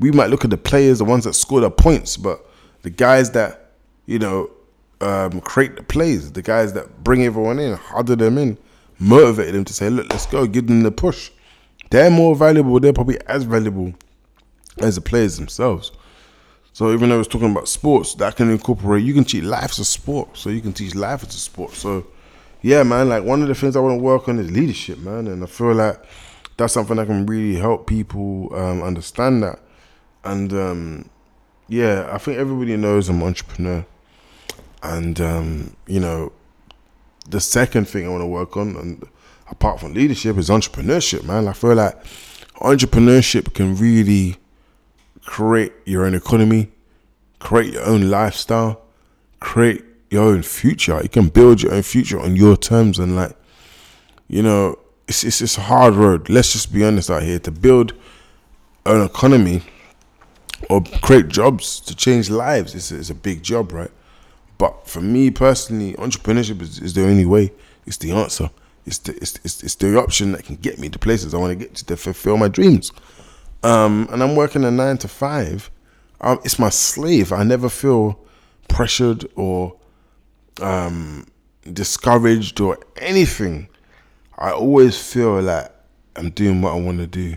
we 0.00 0.10
might 0.10 0.30
look 0.30 0.44
at 0.44 0.50
the 0.50 0.56
players, 0.56 0.98
the 0.98 1.04
ones 1.04 1.24
that 1.24 1.34
score 1.34 1.60
the 1.60 1.70
points, 1.70 2.16
but 2.16 2.44
the 2.82 2.90
guys 2.90 3.30
that 3.32 3.72
you 4.06 4.18
know 4.18 4.50
um, 5.02 5.40
create 5.42 5.76
the 5.76 5.82
plays, 5.82 6.32
the 6.32 6.42
guys 6.42 6.72
that 6.72 7.04
bring 7.04 7.22
everyone 7.22 7.58
in, 7.58 7.76
harder 7.76 8.16
them 8.16 8.38
in, 8.38 8.58
motivate 8.98 9.52
them 9.52 9.64
to 9.66 9.72
say, 9.72 9.90
look, 9.90 10.10
let's 10.10 10.26
go, 10.26 10.46
give 10.46 10.66
them 10.66 10.82
the 10.82 10.90
push. 10.90 11.30
They're 11.90 12.10
more 12.10 12.34
valuable. 12.34 12.80
They're 12.80 12.92
probably 12.92 13.20
as 13.26 13.44
valuable 13.44 13.92
as 14.78 14.94
the 14.94 15.00
players 15.00 15.36
themselves. 15.36 15.92
So 16.72 16.92
even 16.92 17.08
though 17.08 17.18
it's 17.20 17.28
talking 17.28 17.50
about 17.50 17.68
sports, 17.68 18.14
that 18.14 18.36
can 18.36 18.50
incorporate. 18.50 19.04
You 19.04 19.12
can 19.14 19.24
teach 19.24 19.44
life 19.44 19.70
as 19.72 19.80
a 19.80 19.84
sport, 19.84 20.36
so 20.36 20.50
you 20.50 20.60
can 20.60 20.72
teach 20.72 20.94
life 20.94 21.22
as 21.22 21.34
a 21.34 21.38
sport. 21.38 21.72
So 21.72 22.06
yeah, 22.62 22.82
man, 22.82 23.08
like 23.08 23.24
one 23.24 23.42
of 23.42 23.48
the 23.48 23.54
things 23.54 23.76
I 23.76 23.80
want 23.80 23.98
to 23.98 24.02
work 24.02 24.28
on 24.28 24.38
is 24.38 24.50
leadership, 24.50 24.98
man, 24.98 25.26
and 25.26 25.42
I 25.42 25.46
feel 25.46 25.74
like 25.74 26.02
that's 26.56 26.72
something 26.74 26.96
that 26.96 27.06
can 27.06 27.26
really 27.26 27.58
help 27.58 27.86
people 27.86 28.54
um, 28.54 28.82
understand 28.82 29.42
that 29.42 29.60
and 30.24 30.52
um, 30.52 31.10
yeah, 31.68 32.08
I 32.12 32.18
think 32.18 32.38
everybody 32.38 32.76
knows 32.76 33.08
I'm 33.08 33.20
an 33.20 33.28
entrepreneur. 33.28 33.86
And 34.82 35.20
um, 35.20 35.76
you 35.86 36.00
know, 36.00 36.32
the 37.28 37.40
second 37.40 37.86
thing 37.86 38.06
I 38.06 38.08
want 38.08 38.22
to 38.22 38.26
work 38.26 38.56
on, 38.56 38.76
and 38.76 39.08
apart 39.48 39.80
from 39.80 39.94
leadership, 39.94 40.36
is 40.36 40.48
entrepreneurship. 40.48 41.24
Man, 41.24 41.48
I 41.48 41.52
feel 41.52 41.74
like 41.74 42.02
entrepreneurship 42.56 43.54
can 43.54 43.76
really 43.76 44.36
create 45.24 45.72
your 45.84 46.04
own 46.04 46.14
economy, 46.14 46.70
create 47.38 47.72
your 47.72 47.84
own 47.84 48.10
lifestyle, 48.10 48.82
create 49.40 49.84
your 50.10 50.24
own 50.24 50.42
future. 50.42 51.00
You 51.02 51.08
can 51.08 51.28
build 51.28 51.62
your 51.62 51.72
own 51.74 51.82
future 51.82 52.20
on 52.20 52.36
your 52.36 52.56
terms, 52.56 52.98
and 52.98 53.16
like, 53.16 53.36
you 54.28 54.42
know, 54.42 54.78
it's 55.08 55.24
it's, 55.24 55.40
it's 55.40 55.58
a 55.58 55.62
hard 55.62 55.94
road. 55.94 56.28
Let's 56.28 56.52
just 56.52 56.72
be 56.72 56.84
honest 56.84 57.10
out 57.10 57.22
here 57.22 57.38
to 57.40 57.50
build 57.50 57.92
an 58.86 59.02
economy 59.02 59.62
or 60.68 60.82
create 61.02 61.28
jobs 61.28 61.80
to 61.80 61.94
change 61.94 62.30
lives. 62.30 62.74
It's 62.74 62.90
a, 62.92 62.98
it's 62.98 63.10
a 63.10 63.14
big 63.14 63.42
job, 63.42 63.72
right? 63.72 63.90
But 64.58 64.86
for 64.86 65.00
me 65.00 65.30
personally, 65.30 65.94
entrepreneurship 65.94 66.60
is, 66.60 66.78
is 66.80 66.94
the 66.94 67.06
only 67.06 67.24
way. 67.24 67.52
It's 67.86 67.96
the 67.96 68.12
answer. 68.12 68.50
It's 68.84 68.98
the 68.98 69.16
it's, 69.16 69.38
it's, 69.44 69.62
it's 69.62 69.74
the 69.76 69.98
option 69.98 70.32
that 70.32 70.44
can 70.44 70.56
get 70.56 70.78
me 70.78 70.88
to 70.90 70.98
places 70.98 71.34
I 71.34 71.38
want 71.38 71.58
to 71.58 71.64
get 71.64 71.74
to 71.76 71.86
to 71.86 71.96
fulfill 71.96 72.36
my 72.36 72.48
dreams. 72.48 72.92
Um, 73.62 74.08
and 74.10 74.22
I'm 74.22 74.36
working 74.36 74.64
a 74.64 74.70
nine 74.70 74.98
to 74.98 75.08
five. 75.08 75.70
Um, 76.20 76.40
it's 76.44 76.58
my 76.58 76.70
slave. 76.70 77.32
I 77.32 77.42
never 77.44 77.68
feel 77.68 78.18
pressured 78.68 79.26
or 79.36 79.76
um, 80.60 81.26
discouraged 81.72 82.60
or 82.60 82.78
anything. 82.96 83.68
I 84.38 84.52
always 84.52 85.00
feel 85.00 85.40
like 85.40 85.70
I'm 86.16 86.30
doing 86.30 86.62
what 86.62 86.72
I 86.72 86.80
want 86.80 86.98
to 86.98 87.06
do 87.06 87.36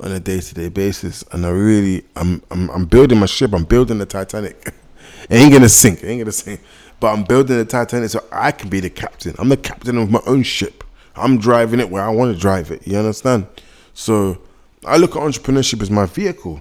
on 0.00 0.12
a 0.12 0.20
day 0.20 0.40
to 0.40 0.54
day 0.54 0.68
basis, 0.68 1.24
and 1.32 1.46
I 1.46 1.50
really, 1.50 2.04
I'm, 2.16 2.42
I'm, 2.50 2.70
I'm 2.70 2.84
building 2.84 3.18
my 3.18 3.26
ship. 3.26 3.54
I'm 3.54 3.64
building 3.64 3.98
the 3.98 4.06
Titanic. 4.06 4.74
it 5.30 5.34
ain't 5.34 5.52
gonna 5.52 5.68
sink. 5.68 6.02
It 6.02 6.08
ain't 6.08 6.20
gonna 6.20 6.32
sink. 6.32 6.60
But 7.00 7.12
I'm 7.12 7.24
building 7.24 7.56
the 7.56 7.64
Titanic 7.64 8.10
so 8.10 8.24
I 8.30 8.52
can 8.52 8.68
be 8.68 8.80
the 8.80 8.90
captain. 8.90 9.34
I'm 9.38 9.48
the 9.48 9.56
captain 9.56 9.96
of 9.98 10.10
my 10.10 10.20
own 10.26 10.42
ship. 10.42 10.84
I'm 11.14 11.38
driving 11.38 11.80
it 11.80 11.90
where 11.90 12.02
I 12.02 12.10
want 12.10 12.34
to 12.34 12.40
drive 12.40 12.70
it. 12.70 12.86
You 12.86 12.98
understand? 12.98 13.46
So 13.94 14.38
I 14.84 14.96
look 14.96 15.16
at 15.16 15.22
entrepreneurship 15.22 15.82
as 15.82 15.90
my 15.90 16.06
vehicle 16.06 16.60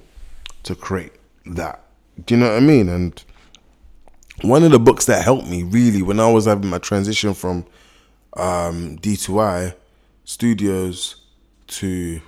to 0.64 0.76
create 0.76 1.14
that. 1.46 1.84
Do 2.26 2.34
you 2.34 2.40
know 2.40 2.50
what 2.50 2.58
I 2.58 2.60
mean? 2.62 2.90
And 2.90 3.24
one 4.42 4.64
of 4.64 4.72
the 4.72 4.80
books 4.80 5.06
that 5.06 5.24
helped 5.24 5.48
me 5.48 5.64
really 5.64 6.02
when 6.02 6.20
I 6.20 6.32
was 6.32 6.46
having 6.46 6.70
my 6.70 6.78
transition 6.78 7.34
from 7.34 7.66
um, 8.38 8.98
D2I 9.00 9.76
studios 10.24 11.22
to 11.68 12.22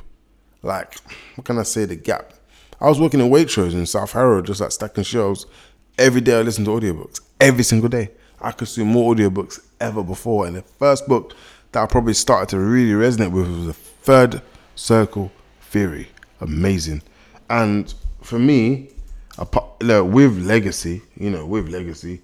like 0.62 0.98
what 1.36 1.46
can 1.46 1.58
I 1.58 1.64
say 1.64 1.86
the 1.86 1.96
gap. 1.96 2.34
I 2.80 2.88
was 2.88 3.00
working 3.00 3.20
in 3.20 3.30
Waitrose 3.30 3.74
in 3.74 3.86
South 3.86 4.12
Harrow, 4.12 4.42
just 4.42 4.62
like 4.62 4.72
stacking 4.72 5.04
shelves. 5.04 5.48
Every 5.98 6.22
day 6.22 6.38
I 6.38 6.42
listened 6.42 6.68
to 6.68 6.72
audiobooks. 6.72 7.22
Every 7.40 7.64
single 7.64 7.90
day. 7.90 8.12
I 8.40 8.52
consumed 8.52 8.92
more 8.92 9.16
audiobooks 9.16 9.60
ever 9.80 10.04
before. 10.04 10.46
And 10.46 10.58
the 10.58 10.62
first 10.62 11.08
book 11.08 11.34
that 11.72 11.82
I 11.82 11.86
probably 11.88 12.14
started 12.14 12.50
to 12.50 12.60
really 12.60 12.92
resonate 12.92 13.32
with 13.32 13.50
was 13.50 13.66
the 13.66 13.74
third 13.74 14.44
circle 14.76 15.32
theory. 15.70 16.10
Amazing. 16.42 17.02
And 17.50 17.94
for 18.22 18.40
me, 18.40 18.90
with 19.38 20.46
legacy, 20.46 21.02
you 21.16 21.30
know, 21.30 21.46
with 21.46 21.70
legacy, 21.70 22.22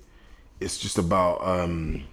it's 0.59 0.77
just 0.77 0.97
about 0.97 1.45
um, 1.45 2.03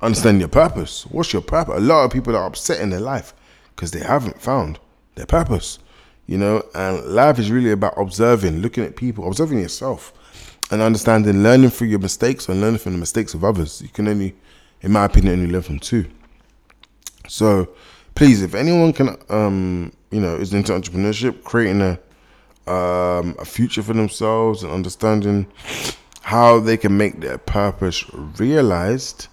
understanding 0.00 0.40
your 0.40 0.48
purpose. 0.48 1.04
What's 1.06 1.32
your 1.32 1.42
purpose? 1.42 1.76
A 1.76 1.80
lot 1.80 2.04
of 2.04 2.10
people 2.10 2.36
are 2.36 2.46
upset 2.46 2.80
in 2.80 2.90
their 2.90 3.00
life 3.00 3.34
because 3.74 3.90
they 3.90 4.00
haven't 4.00 4.40
found 4.40 4.78
their 5.14 5.26
purpose. 5.26 5.78
You 6.26 6.38
know, 6.38 6.62
and 6.74 7.04
life 7.06 7.38
is 7.38 7.50
really 7.50 7.72
about 7.72 7.94
observing, 7.96 8.60
looking 8.60 8.84
at 8.84 8.96
people, 8.96 9.26
observing 9.26 9.58
yourself, 9.58 10.12
and 10.70 10.80
understanding, 10.80 11.42
learning 11.42 11.70
through 11.70 11.88
your 11.88 11.98
mistakes 11.98 12.48
and 12.48 12.60
learning 12.60 12.78
from 12.78 12.92
the 12.92 12.98
mistakes 12.98 13.34
of 13.34 13.44
others. 13.44 13.82
You 13.82 13.88
can 13.88 14.08
only 14.08 14.34
in 14.82 14.92
my 14.92 15.04
opinion, 15.04 15.34
only 15.34 15.50
learn 15.50 15.62
from 15.62 15.78
two. 15.78 16.06
So, 17.28 17.68
please, 18.14 18.42
if 18.42 18.54
anyone 18.54 18.92
can, 18.92 19.16
um, 19.28 19.92
you 20.10 20.20
know, 20.20 20.36
is 20.36 20.52
into 20.52 20.72
entrepreneurship, 20.72 21.44
creating 21.44 21.82
a 21.82 21.98
um, 22.66 23.34
a 23.38 23.44
future 23.44 23.82
for 23.82 23.92
themselves 23.92 24.62
and 24.62 24.72
understanding 24.72 25.46
how 26.22 26.60
they 26.60 26.76
can 26.76 26.96
make 26.96 27.20
their 27.20 27.38
purpose 27.38 28.04
realized, 28.38 29.26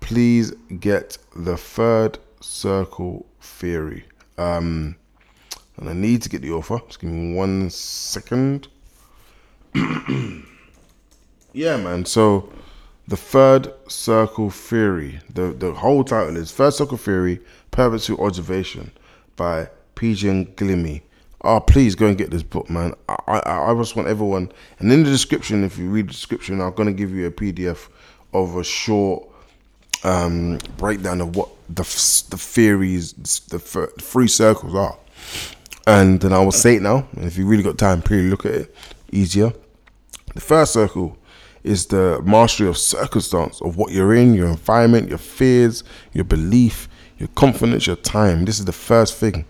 please 0.00 0.52
get 0.80 1.18
the 1.36 1.56
third 1.56 2.18
circle 2.40 3.26
theory. 3.40 4.04
Um, 4.38 4.96
and 5.76 5.88
I 5.88 5.92
need 5.92 6.22
to 6.22 6.28
get 6.28 6.42
the 6.42 6.52
offer. 6.52 6.80
Just 6.86 7.00
give 7.00 7.10
me 7.10 7.34
one 7.34 7.70
second. 7.70 8.68
yeah, 11.52 11.76
man. 11.76 12.04
So 12.04 12.50
the 13.08 13.16
third 13.16 13.72
circle 13.90 14.50
theory. 14.50 15.20
The 15.32 15.52
the 15.52 15.72
whole 15.72 16.04
title 16.04 16.36
is 16.36 16.52
Third 16.52 16.74
Circle 16.74 16.98
Theory: 16.98 17.40
Purposeful 17.70 18.24
Observation 18.24 18.92
by 19.36 19.68
P.J. 19.94 20.44
Glimmy. 20.56 21.02
Oh, 21.40 21.60
please 21.60 21.94
go 21.94 22.06
and 22.06 22.18
get 22.18 22.30
this 22.30 22.42
book, 22.42 22.68
man. 22.68 22.94
I, 23.08 23.16
I 23.26 23.70
I 23.70 23.74
just 23.74 23.96
want 23.96 24.08
everyone. 24.08 24.52
And 24.78 24.92
in 24.92 25.04
the 25.04 25.10
description, 25.10 25.64
if 25.64 25.78
you 25.78 25.88
read 25.88 26.08
the 26.08 26.12
description, 26.12 26.60
I'm 26.60 26.74
gonna 26.74 26.92
give 26.92 27.10
you 27.10 27.26
a 27.26 27.30
PDF 27.30 27.88
of 28.34 28.56
a 28.56 28.64
short 28.64 29.26
um, 30.04 30.58
breakdown 30.76 31.22
of 31.22 31.34
what 31.34 31.48
the 31.68 31.82
the 32.30 32.36
theories, 32.36 33.14
the 33.48 33.58
three 33.58 34.28
circles 34.28 34.74
are. 34.74 34.98
And 35.86 36.20
then 36.20 36.34
I 36.34 36.40
will 36.40 36.52
say 36.52 36.76
it 36.76 36.82
now. 36.82 37.08
And 37.16 37.24
if 37.24 37.38
you 37.38 37.46
really 37.46 37.62
got 37.62 37.78
time, 37.78 38.02
please 38.02 38.28
look 38.28 38.44
at 38.44 38.52
it 38.52 38.74
easier. 39.10 39.54
The 40.34 40.42
first 40.42 40.74
circle 40.74 41.17
is 41.68 41.86
the 41.86 42.20
mastery 42.24 42.66
of 42.66 42.78
circumstance 42.78 43.60
of 43.60 43.76
what 43.76 43.92
you're 43.92 44.14
in, 44.14 44.32
your 44.32 44.48
environment, 44.48 45.08
your 45.08 45.18
fears, 45.18 45.84
your 46.14 46.24
belief, 46.24 46.88
your 47.18 47.28
confidence, 47.34 47.86
your 47.86 47.96
time. 47.96 48.46
This 48.46 48.58
is 48.58 48.64
the 48.64 48.72
first 48.72 49.16
thing. 49.16 49.44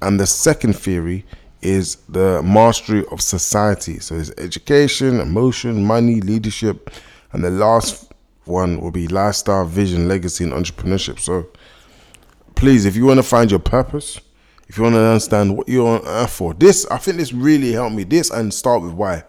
And 0.00 0.20
the 0.20 0.26
second 0.26 0.74
theory 0.74 1.26
is 1.60 1.96
the 2.08 2.40
mastery 2.42 3.04
of 3.10 3.20
society. 3.20 3.98
So 3.98 4.14
it's 4.14 4.30
education, 4.38 5.20
emotion, 5.20 5.84
money, 5.84 6.20
leadership. 6.20 6.90
And 7.32 7.42
the 7.42 7.50
last 7.50 8.12
one 8.44 8.80
will 8.80 8.92
be 8.92 9.08
lifestyle, 9.08 9.64
vision, 9.64 10.06
legacy, 10.06 10.44
and 10.44 10.52
entrepreneurship. 10.52 11.18
So 11.18 11.48
please, 12.54 12.86
if 12.86 12.94
you 12.94 13.06
want 13.06 13.18
to 13.18 13.24
find 13.24 13.50
your 13.50 13.60
purpose, 13.60 14.20
if 14.68 14.78
you 14.78 14.84
want 14.84 14.94
to 14.94 15.00
understand 15.00 15.56
what 15.56 15.68
you're 15.68 15.98
on 15.98 16.06
earth 16.06 16.30
for. 16.30 16.54
This, 16.54 16.86
I 16.86 16.98
think 16.98 17.16
this 17.16 17.32
really 17.32 17.72
helped 17.72 17.96
me. 17.96 18.04
This 18.04 18.30
and 18.30 18.54
start 18.54 18.82
with 18.82 18.92
why 18.92 19.24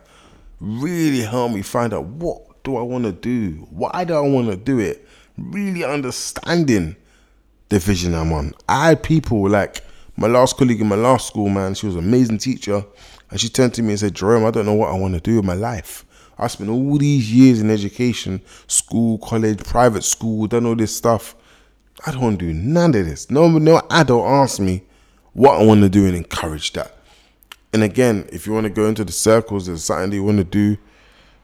really 0.61 1.21
helped 1.21 1.55
me 1.55 1.63
find 1.63 1.93
out 1.93 2.05
what 2.05 2.63
do 2.63 2.77
I 2.77 2.81
want 2.81 3.03
to 3.05 3.11
do? 3.11 3.67
Why 3.71 4.03
do 4.03 4.13
I 4.13 4.21
want 4.21 4.49
to 4.49 4.55
do 4.55 4.79
it? 4.79 5.05
Really 5.37 5.83
understanding 5.83 6.95
the 7.69 7.79
vision 7.79 8.13
I'm 8.13 8.31
on. 8.31 8.53
I 8.69 8.89
had 8.89 9.03
people 9.03 9.49
like 9.49 9.83
my 10.15 10.27
last 10.27 10.57
colleague 10.57 10.79
in 10.79 10.87
my 10.87 10.95
last 10.95 11.27
school, 11.27 11.49
man, 11.49 11.73
she 11.73 11.87
was 11.87 11.95
an 11.95 12.03
amazing 12.03 12.37
teacher. 12.37 12.85
And 13.31 13.39
she 13.39 13.49
turned 13.49 13.73
to 13.75 13.81
me 13.81 13.89
and 13.91 13.99
said, 13.99 14.13
Jerome, 14.13 14.45
I 14.45 14.51
don't 14.51 14.65
know 14.65 14.73
what 14.73 14.89
I 14.89 14.97
want 14.97 15.15
to 15.15 15.19
do 15.19 15.37
with 15.37 15.45
my 15.45 15.53
life. 15.53 16.05
I 16.37 16.47
spent 16.47 16.69
all 16.69 16.97
these 16.97 17.33
years 17.33 17.61
in 17.61 17.69
education, 17.69 18.41
school, 18.67 19.17
college, 19.19 19.63
private 19.63 20.03
school, 20.03 20.47
done 20.47 20.65
all 20.65 20.75
this 20.75 20.95
stuff. 20.95 21.35
I 22.05 22.11
don't 22.11 22.35
do 22.35 22.53
none 22.53 22.95
of 22.95 23.05
this. 23.05 23.29
No, 23.31 23.47
no 23.47 23.81
adult 23.89 24.25
asked 24.25 24.59
me 24.59 24.83
what 25.33 25.61
I 25.61 25.63
want 25.63 25.81
to 25.81 25.89
do 25.89 26.05
and 26.05 26.15
encourage 26.15 26.73
that. 26.73 26.97
And 27.73 27.83
again, 27.83 28.27
if 28.31 28.45
you 28.45 28.53
want 28.53 28.65
to 28.65 28.69
go 28.69 28.85
into 28.85 29.05
the 29.05 29.11
circles, 29.11 29.67
there's 29.67 29.83
something 29.83 30.11
you 30.11 30.23
want 30.23 30.37
to 30.37 30.43
do 30.43 30.77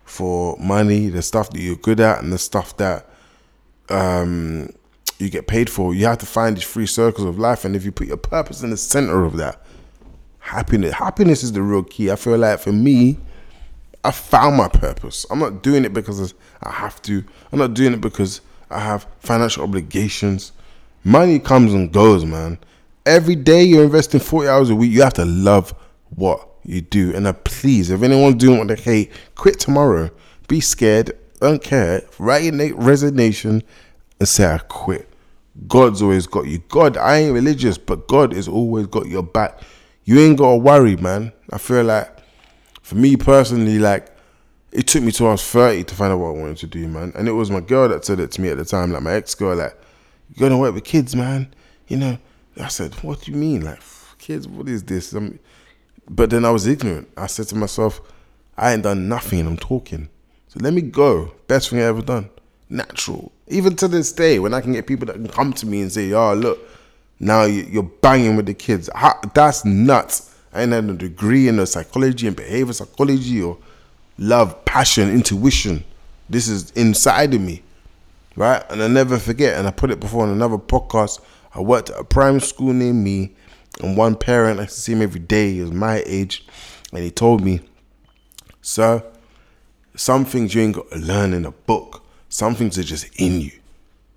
for 0.04 0.58
money, 0.58 1.10
the 1.10 1.22
stuff 1.22 1.50
that 1.52 1.60
you're 1.60 1.76
good 1.76 2.00
at, 2.00 2.22
and 2.22 2.32
the 2.32 2.38
stuff 2.38 2.76
that 2.78 3.10
um, 3.90 4.70
you 5.20 5.30
get 5.30 5.48
paid 5.48 5.70
for. 5.70 5.94
You 5.94 6.06
have 6.06 6.18
to 6.20 6.26
find 6.26 6.58
these 6.58 6.70
three 6.70 6.86
circles 6.86 7.28
of 7.28 7.40
life, 7.40 7.66
and 7.66 7.76
if 7.76 7.86
you 7.86 7.92
put 7.92 8.08
your 8.08 8.18
purpose 8.18 8.62
in 8.62 8.70
the 8.70 8.78
center 8.78 9.24
of 9.24 9.38
that, 9.38 9.62
happiness, 10.40 10.94
happiness 10.94 11.44
is 11.44 11.54
the 11.54 11.62
real 11.62 11.84
key. 11.84 12.12
I 12.12 12.16
feel 12.16 12.38
like 12.38 12.60
for 12.60 12.74
me, 12.74 13.18
I 14.04 14.12
found 14.12 14.58
my 14.58 14.68
purpose. 14.68 15.26
I'm 15.30 15.40
not 15.40 15.64
doing 15.64 15.86
it 15.86 15.94
because 15.94 16.34
I 16.62 16.72
have 16.72 17.02
to. 17.04 17.24
I'm 17.52 17.60
not 17.60 17.74
doing 17.74 17.94
it 17.94 18.02
because 18.02 18.42
I 18.70 18.80
have 18.80 19.08
financial 19.20 19.64
obligations. 19.64 20.52
Money 21.04 21.40
comes 21.40 21.74
and 21.74 21.92
goes, 21.92 22.26
man 22.26 22.60
every 23.08 23.36
day 23.36 23.64
you're 23.64 23.84
investing 23.84 24.20
40 24.20 24.50
hours 24.50 24.70
a 24.70 24.76
week, 24.76 24.92
you 24.92 25.02
have 25.02 25.14
to 25.14 25.26
love 25.26 25.74
what 26.10 26.48
you 26.64 26.82
do. 26.82 27.16
And 27.16 27.28
uh, 27.28 27.34
please, 27.34 27.90
if 27.90 28.02
anyone's 28.04 28.36
doing 28.36 28.60
what 28.60 28.68
they 28.68 28.76
hate, 28.76 29.12
quit 29.36 29.60
tomorrow. 29.60 30.10
Be 30.48 30.62
scared, 30.62 31.18
don't 31.40 31.62
care, 31.62 32.04
write 32.20 32.44
your 32.44 32.76
resignation 32.76 33.64
and 34.20 34.28
say, 34.28 34.46
I 34.46 34.60
quit. 34.60 35.10
God's 35.68 36.02
always 36.02 36.28
got 36.28 36.46
you. 36.46 36.60
God, 36.70 36.98
I 36.98 37.18
ain't 37.18 37.34
religious, 37.34 37.78
but 37.78 38.08
God 38.08 38.34
has 38.34 38.48
always 38.48 38.88
got 38.88 39.08
your 39.08 39.24
back. 39.24 39.60
You 40.04 40.20
ain't 40.20 40.38
got 40.38 40.52
to 40.52 40.58
worry, 40.58 40.96
man. 40.96 41.34
I 41.52 41.58
feel 41.58 41.84
like, 41.84 42.10
for 42.82 42.96
me 42.96 43.18
personally, 43.18 43.80
like, 43.80 44.08
it 44.72 44.88
took 44.88 45.04
me 45.04 45.12
till 45.12 45.28
I 45.28 45.32
was 45.32 45.44
30 45.44 45.86
to 45.86 45.96
find 45.96 46.14
out 46.14 46.20
what 46.20 46.30
I 46.30 46.40
wanted 46.40 46.58
to 46.58 46.68
do, 46.68 46.88
man. 46.88 47.12
And 47.16 47.28
it 47.28 47.32
was 47.32 47.50
my 47.50 47.60
girl 47.60 47.90
that 47.90 48.06
said 48.06 48.20
it 48.20 48.32
to 48.34 48.42
me 48.42 48.50
at 48.50 48.58
the 48.58 48.66
time, 48.66 48.92
like 48.92 49.02
my 49.02 49.14
ex 49.14 49.34
girl, 49.36 49.56
like, 49.56 49.76
you're 50.36 50.50
gonna 50.50 50.60
work 50.60 50.74
with 50.74 50.84
kids, 50.84 51.16
man. 51.16 51.54
You 51.88 51.98
know, 51.98 52.18
I 52.60 52.68
said, 52.68 52.94
"What 52.96 53.22
do 53.22 53.32
you 53.32 53.38
mean, 53.38 53.62
like 53.62 53.80
kids? 54.18 54.48
What 54.48 54.68
is 54.68 54.84
this?" 54.84 55.14
I'm, 55.14 55.40
but 56.10 56.30
then 56.30 56.46
I 56.46 56.52
was 56.52 56.68
ignorant. 56.68 57.08
I 57.18 57.28
said 57.28 57.48
to 57.50 57.56
myself, 57.56 58.02
"I 58.58 58.74
ain't 58.74 58.84
done 58.84 59.08
nothing, 59.08 59.40
and 59.40 59.50
I'm 59.50 59.58
talking. 59.58 60.10
So 60.48 60.60
let 60.62 60.74
me 60.74 60.82
go. 60.82 61.34
Best 61.48 61.70
thing 61.70 61.80
I 61.80 61.84
ever 61.84 62.02
done. 62.02 62.30
Natural. 62.70 63.32
Even 63.48 63.76
to 63.78 63.88
this 63.88 64.12
day, 64.12 64.40
when 64.40 64.54
I 64.54 64.62
can 64.62 64.74
get 64.74 64.88
people 64.88 65.06
that 65.08 65.14
can 65.14 65.28
come 65.28 65.54
to 65.54 65.66
me 65.66 65.82
and 65.82 65.92
say, 65.92 66.12
"Oh, 66.14 66.34
look, 66.34 66.60
now 67.20 67.44
you're 67.44 67.84
banging 67.84 68.36
with 68.36 68.46
the 68.46 68.54
kids," 68.54 68.90
that's 69.34 69.66
nuts. 69.66 70.32
I 70.54 70.64
ain't 70.64 70.72
had 70.72 70.86
a 70.86 70.94
degree 70.94 71.48
in 71.48 71.64
psychology 71.66 72.28
and 72.28 72.36
behavior 72.36 72.74
psychology 72.74 73.42
or 73.42 73.58
love, 74.18 74.66
passion, 74.66 75.10
intuition. 75.10 75.84
This 76.30 76.48
is 76.48 76.72
inside 76.72 77.34
of 77.34 77.42
me, 77.42 77.62
right? 78.36 78.64
And 78.70 78.82
I 78.82 78.88
never 78.88 79.18
forget. 79.18 79.58
And 79.58 79.68
I 79.68 79.72
put 79.72 79.92
it 79.92 80.00
before 80.00 80.26
in 80.26 80.32
another 80.32 80.58
podcast 80.58 81.20
I 81.54 81.62
worked 81.62 81.90
at 81.90 82.00
a 82.00 82.04
primary 82.04 82.42
school 82.42 82.74
near 82.74 82.94
me, 82.94 83.36
and 83.82 83.98
one 83.98 84.16
parent 84.16 84.60
I 84.60 84.66
see 84.66 84.94
him 84.94 85.02
every 85.02 85.20
day. 85.20 85.54
He 85.54 85.62
was 85.62 85.72
my 85.72 86.04
age, 86.06 86.46
and 86.92 87.04
he 87.04 87.12
told 87.12 87.44
me, 87.44 87.62
"Sir, 88.62 89.04
some 89.96 90.26
things 90.26 90.54
you 90.54 90.62
ain't 90.62 90.76
got 90.76 90.90
to 90.92 91.00
learn 91.00 91.34
in 91.34 91.46
a 91.46 91.52
book. 91.52 92.04
Some 92.30 92.56
things 92.56 92.78
are 92.78 92.84
just 92.84 93.08
in 93.20 93.42
you. 93.42 93.52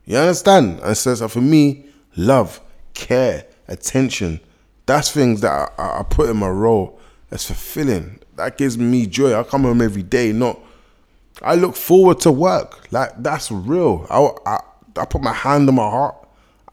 You 0.04 0.16
understand?" 0.18 0.80
And 0.82 0.96
says, 0.96 1.18
so 1.20 1.28
"For 1.28 1.40
me, 1.40 1.86
love, 2.16 2.60
care, 2.94 3.46
attention, 3.68 4.40
that's 4.86 5.10
things 5.10 5.40
that 5.42 5.72
I, 5.78 6.00
I 6.00 6.02
put 6.02 6.28
in 6.30 6.36
my 6.36 6.48
role. 6.48 6.98
That's 7.28 7.46
fulfilling. 7.46 8.18
That 8.36 8.56
gives 8.56 8.76
me 8.76 9.06
joy. 9.06 9.38
I 9.38 9.42
come 9.44 9.62
home 9.62 9.80
every 9.82 10.02
day, 10.02 10.32
not." 10.32 10.58
I 11.42 11.54
look 11.54 11.74
forward 11.74 12.20
to 12.20 12.32
work. 12.32 12.92
Like 12.92 13.22
that's 13.22 13.50
real. 13.50 14.06
I, 14.10 14.28
I, 14.50 14.60
I 15.00 15.04
put 15.06 15.22
my 15.22 15.32
hand 15.32 15.68
on 15.68 15.74
my 15.76 15.88
heart. 15.88 16.16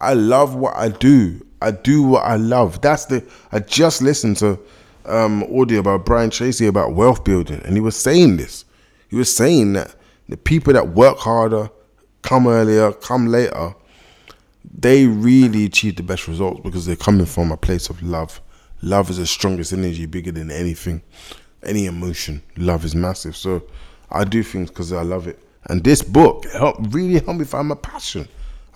I 0.00 0.14
love 0.14 0.54
what 0.54 0.76
I 0.76 0.90
do. 0.90 1.40
I 1.60 1.72
do 1.72 2.02
what 2.02 2.24
I 2.24 2.36
love. 2.36 2.80
That's 2.80 3.06
the. 3.06 3.24
I 3.52 3.60
just 3.60 4.02
listened 4.02 4.36
to 4.38 4.58
um, 5.06 5.42
audio 5.44 5.80
about 5.80 6.06
Brian 6.06 6.30
Tracy 6.30 6.66
about 6.66 6.94
wealth 6.94 7.24
building, 7.24 7.60
and 7.64 7.74
he 7.74 7.80
was 7.80 7.96
saying 7.96 8.36
this. 8.36 8.64
He 9.08 9.16
was 9.16 9.34
saying 9.34 9.72
that 9.72 9.94
the 10.28 10.36
people 10.36 10.72
that 10.74 10.90
work 10.90 11.18
harder, 11.18 11.70
come 12.22 12.46
earlier, 12.46 12.92
come 12.92 13.28
later, 13.28 13.74
they 14.78 15.06
really 15.06 15.64
achieve 15.64 15.96
the 15.96 16.02
best 16.02 16.28
results 16.28 16.60
because 16.60 16.86
they're 16.86 16.96
coming 16.96 17.26
from 17.26 17.50
a 17.50 17.56
place 17.56 17.88
of 17.88 18.02
love. 18.02 18.40
Love 18.82 19.10
is 19.10 19.16
the 19.16 19.26
strongest 19.26 19.72
energy, 19.72 20.06
bigger 20.06 20.30
than 20.30 20.50
anything, 20.50 21.02
any 21.64 21.86
emotion. 21.86 22.42
Love 22.56 22.84
is 22.84 22.94
massive. 22.94 23.36
So 23.36 23.62
I 24.10 24.24
do 24.24 24.42
things 24.42 24.70
because 24.70 24.92
I 24.92 25.02
love 25.02 25.26
it. 25.26 25.42
And 25.66 25.82
this 25.82 26.02
book 26.02 26.46
helped 26.52 26.94
really 26.94 27.14
helped 27.14 27.40
me 27.40 27.44
find 27.44 27.68
my 27.68 27.74
passion. 27.74 28.28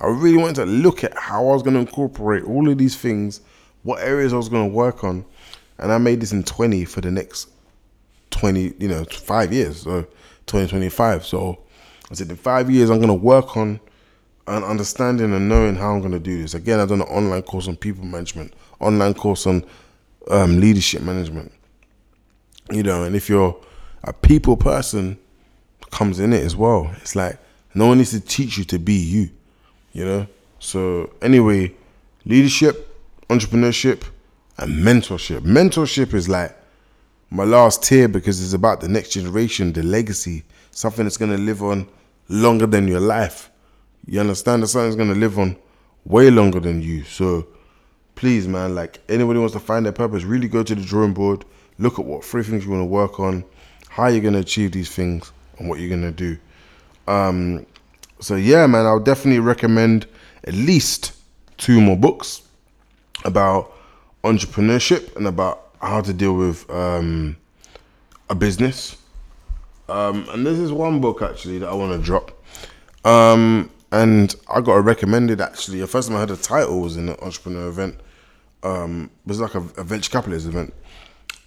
I 0.02 0.08
really 0.08 0.36
wanted 0.36 0.56
to 0.56 0.66
look 0.66 1.04
at 1.04 1.16
how 1.16 1.48
I 1.48 1.52
was 1.52 1.62
going 1.62 1.74
to 1.74 1.80
incorporate 1.80 2.42
all 2.42 2.68
of 2.68 2.76
these 2.76 2.96
things, 2.96 3.40
what 3.84 4.02
areas 4.02 4.32
I 4.32 4.36
was 4.36 4.48
going 4.48 4.68
to 4.68 4.74
work 4.74 5.04
on, 5.04 5.24
and 5.78 5.92
I 5.92 5.98
made 5.98 6.20
this 6.20 6.32
in 6.32 6.42
20 6.42 6.84
for 6.86 7.00
the 7.00 7.10
next 7.12 7.48
20, 8.32 8.74
you 8.80 8.88
know, 8.88 9.04
five 9.04 9.52
years, 9.52 9.82
so 9.82 10.02
2025. 10.46 11.24
So 11.24 11.60
I 12.10 12.14
said 12.14 12.28
in 12.30 12.36
five 12.36 12.68
years 12.68 12.90
I'm 12.90 12.96
going 12.96 13.08
to 13.08 13.14
work 13.14 13.56
on 13.56 13.78
and 14.48 14.64
understanding 14.64 15.32
and 15.32 15.48
knowing 15.48 15.76
how 15.76 15.92
I'm 15.92 16.00
going 16.00 16.12
to 16.12 16.18
do 16.18 16.42
this. 16.42 16.54
Again, 16.54 16.80
I've 16.80 16.88
done 16.88 17.02
an 17.02 17.06
online 17.06 17.42
course 17.42 17.68
on 17.68 17.76
people 17.76 18.04
management, 18.04 18.54
online 18.80 19.14
course 19.14 19.46
on 19.46 19.64
um, 20.28 20.58
leadership 20.60 21.02
management. 21.02 21.52
You 22.72 22.82
know, 22.82 23.04
and 23.04 23.14
if 23.14 23.28
you're 23.28 23.56
a 24.02 24.12
people 24.12 24.56
person, 24.56 25.16
comes 25.92 26.18
in 26.18 26.32
it 26.32 26.42
as 26.42 26.56
well. 26.56 26.90
It's 26.96 27.14
like 27.14 27.38
no 27.72 27.86
one 27.86 27.98
needs 27.98 28.10
to 28.10 28.20
teach 28.20 28.58
you 28.58 28.64
to 28.64 28.80
be 28.80 28.94
you 28.94 29.30
you 29.92 30.04
know. 30.04 30.26
So 30.58 31.12
anyway, 31.22 31.74
leadership, 32.24 32.88
entrepreneurship, 33.28 34.04
and 34.58 34.72
mentorship. 34.84 35.40
Mentorship 35.40 36.14
is 36.14 36.28
like 36.28 36.56
my 37.30 37.44
last 37.44 37.82
tier 37.82 38.08
because 38.08 38.42
it's 38.42 38.52
about 38.52 38.80
the 38.80 38.88
next 38.88 39.10
generation, 39.10 39.72
the 39.72 39.82
legacy, 39.82 40.44
something 40.70 41.04
that's 41.04 41.16
gonna 41.16 41.38
live 41.38 41.62
on 41.62 41.88
longer 42.28 42.66
than 42.66 42.86
your 42.86 43.00
life. 43.00 43.50
You 44.06 44.20
understand 44.20 44.62
that 44.62 44.68
something's 44.68 44.96
gonna 44.96 45.14
live 45.14 45.38
on 45.38 45.56
way 46.04 46.30
longer 46.30 46.60
than 46.60 46.82
you. 46.82 47.04
So 47.04 47.46
please, 48.14 48.46
man, 48.46 48.74
like 48.74 49.00
anybody 49.08 49.38
wants 49.38 49.54
to 49.54 49.60
find 49.60 49.84
their 49.84 49.92
purpose, 49.92 50.24
really 50.24 50.48
go 50.48 50.62
to 50.62 50.74
the 50.74 50.82
drawing 50.82 51.14
board, 51.14 51.44
look 51.78 51.98
at 51.98 52.04
what 52.04 52.24
three 52.24 52.42
things 52.42 52.64
you 52.64 52.70
want 52.70 52.82
to 52.82 52.86
work 52.86 53.18
on, 53.18 53.44
how 53.88 54.08
you're 54.08 54.20
gonna 54.20 54.38
achieve 54.38 54.72
these 54.72 54.94
things, 54.94 55.32
and 55.58 55.68
what 55.68 55.80
you're 55.80 55.90
gonna 55.90 56.12
do. 56.12 56.36
Um, 57.08 57.66
so 58.22 58.36
yeah, 58.36 58.66
man, 58.66 58.86
I'll 58.86 59.00
definitely 59.00 59.40
recommend 59.40 60.06
at 60.44 60.54
least 60.54 61.12
two 61.58 61.80
more 61.80 61.96
books 61.96 62.42
about 63.24 63.72
entrepreneurship 64.24 65.14
and 65.16 65.26
about 65.26 65.74
how 65.80 66.00
to 66.00 66.12
deal 66.12 66.34
with 66.34 66.68
um, 66.70 67.36
a 68.30 68.34
business. 68.34 68.96
Um, 69.88 70.26
and 70.30 70.46
this 70.46 70.58
is 70.58 70.72
one 70.72 71.00
book 71.00 71.22
actually 71.22 71.58
that 71.58 71.68
I 71.68 71.74
want 71.74 71.92
to 71.92 72.04
drop. 72.04 72.30
Um, 73.04 73.70
and 73.90 74.34
I 74.48 74.60
got 74.60 74.84
recommended 74.84 75.40
actually. 75.40 75.80
The 75.80 75.86
first 75.86 76.08
time 76.08 76.16
I 76.16 76.20
heard 76.20 76.30
the 76.30 76.36
title 76.36 76.80
was 76.80 76.96
in 76.96 77.08
an 77.08 77.16
entrepreneur 77.20 77.68
event. 77.68 78.00
Um, 78.62 79.10
it 79.26 79.28
was 79.28 79.40
like 79.40 79.54
a, 79.54 79.58
a 79.58 79.84
venture 79.84 80.10
capitalist 80.10 80.46
event. 80.46 80.72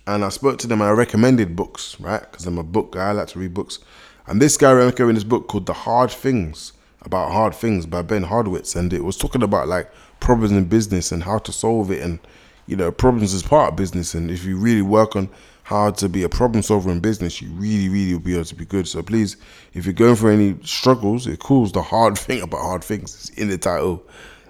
And 0.08 0.24
I 0.24 0.30
spoke 0.30 0.60
to 0.60 0.68
them 0.68 0.82
and 0.82 0.90
I 0.90 0.94
recommended 0.94 1.56
books, 1.56 2.00
right? 2.00 2.22
Because 2.30 2.46
I'm 2.46 2.58
a 2.58 2.64
book 2.64 2.92
guy, 2.92 3.10
I 3.10 3.12
like 3.14 3.28
to 3.30 3.40
read 3.40 3.54
books. 3.54 3.80
And 4.28 4.42
this 4.42 4.58
guy 4.58 4.72
Remke 4.72 5.08
in 5.08 5.16
his 5.16 5.24
book 5.24 5.48
called 5.48 5.68
The 5.68 5.74
Hard 5.74 6.10
Things 6.10 6.74
About 7.02 7.32
Hard 7.32 7.54
Things 7.54 7.86
by 7.86 8.02
Ben 8.02 8.24
Horowitz, 8.24 8.76
And 8.76 8.92
it 8.92 9.04
was 9.04 9.18
talking 9.18 9.44
about 9.44 9.68
like 9.68 9.92
problems 10.20 10.52
in 10.52 10.66
business 10.66 11.12
and 11.12 11.24
how 11.24 11.38
to 11.40 11.52
solve 11.52 11.92
it. 11.92 12.02
And, 12.02 12.18
you 12.66 12.76
know, 12.76 12.92
problems 12.92 13.34
is 13.34 13.44
part 13.44 13.74
of 13.74 13.76
business. 13.76 14.16
And 14.16 14.32
if 14.32 14.44
you 14.44 14.58
really 14.58 14.82
work 14.82 15.16
on 15.16 15.30
how 15.64 15.92
to 15.92 16.10
be 16.10 16.24
a 16.24 16.30
problem 16.30 16.64
solver 16.64 16.92
in 16.92 17.02
business, 17.02 17.40
you 17.40 17.50
really, 17.52 17.88
really 17.88 18.14
will 18.14 18.20
be 18.20 18.34
able 18.34 18.46
to 18.46 18.56
be 18.56 18.66
good. 18.66 18.88
So 18.88 19.04
please, 19.04 19.38
if 19.74 19.86
you're 19.86 19.94
going 19.94 20.16
for 20.16 20.32
any 20.32 20.58
struggles, 20.64 21.28
it 21.28 21.40
calls 21.40 21.72
the 21.72 21.84
hard 21.84 22.18
thing 22.18 22.42
about 22.42 22.62
hard 22.62 22.84
things. 22.84 23.14
It's 23.14 23.30
in 23.38 23.50
the 23.50 23.60
title. 23.60 24.04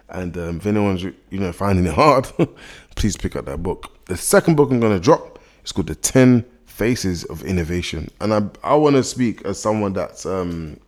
And 0.08 0.38
um, 0.38 0.58
if 0.58 0.66
anyone's, 0.66 1.04
you 1.04 1.16
know, 1.32 1.52
finding 1.52 1.86
it 1.86 1.94
hard, 1.94 2.32
please 2.96 3.18
pick 3.18 3.36
up 3.36 3.46
that 3.46 3.62
book. 3.62 4.06
The 4.06 4.16
second 4.16 4.56
book 4.56 4.72
I'm 4.72 4.80
to 4.80 5.00
drop 5.02 5.40
is 5.66 5.74
called 5.74 5.88
The 5.88 5.96
10 5.96 6.46
Faces 6.76 7.24
of 7.24 7.44
Innovation. 7.44 8.10
And 8.20 8.34
I, 8.34 8.42
I 8.64 8.76
want 8.76 8.98
to 8.98 9.04
speak 9.04 9.44
as 9.44 9.60
someone 9.60 9.94
that's, 9.94 10.26
um, 10.26 10.80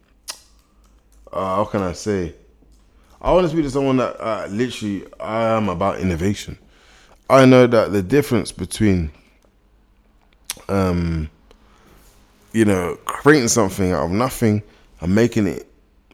uh, 1.31 1.55
how 1.55 1.65
can 1.65 1.81
I 1.81 1.93
say? 1.93 2.33
I 3.21 3.31
want 3.31 3.45
to 3.45 3.49
speak 3.49 3.63
to 3.63 3.71
someone 3.71 3.97
that 3.97 4.19
uh, 4.19 4.47
literally 4.49 5.05
I 5.19 5.43
am 5.55 5.69
about 5.69 5.99
innovation. 5.99 6.57
I 7.29 7.45
know 7.45 7.67
that 7.67 7.93
the 7.93 8.01
difference 8.01 8.51
between 8.51 9.11
um, 10.67 11.29
you 12.51 12.65
know, 12.65 12.97
creating 13.05 13.47
something 13.47 13.91
out 13.91 14.05
of 14.05 14.11
nothing 14.11 14.63
and 15.01 15.13
making 15.13 15.47
it 15.47 15.67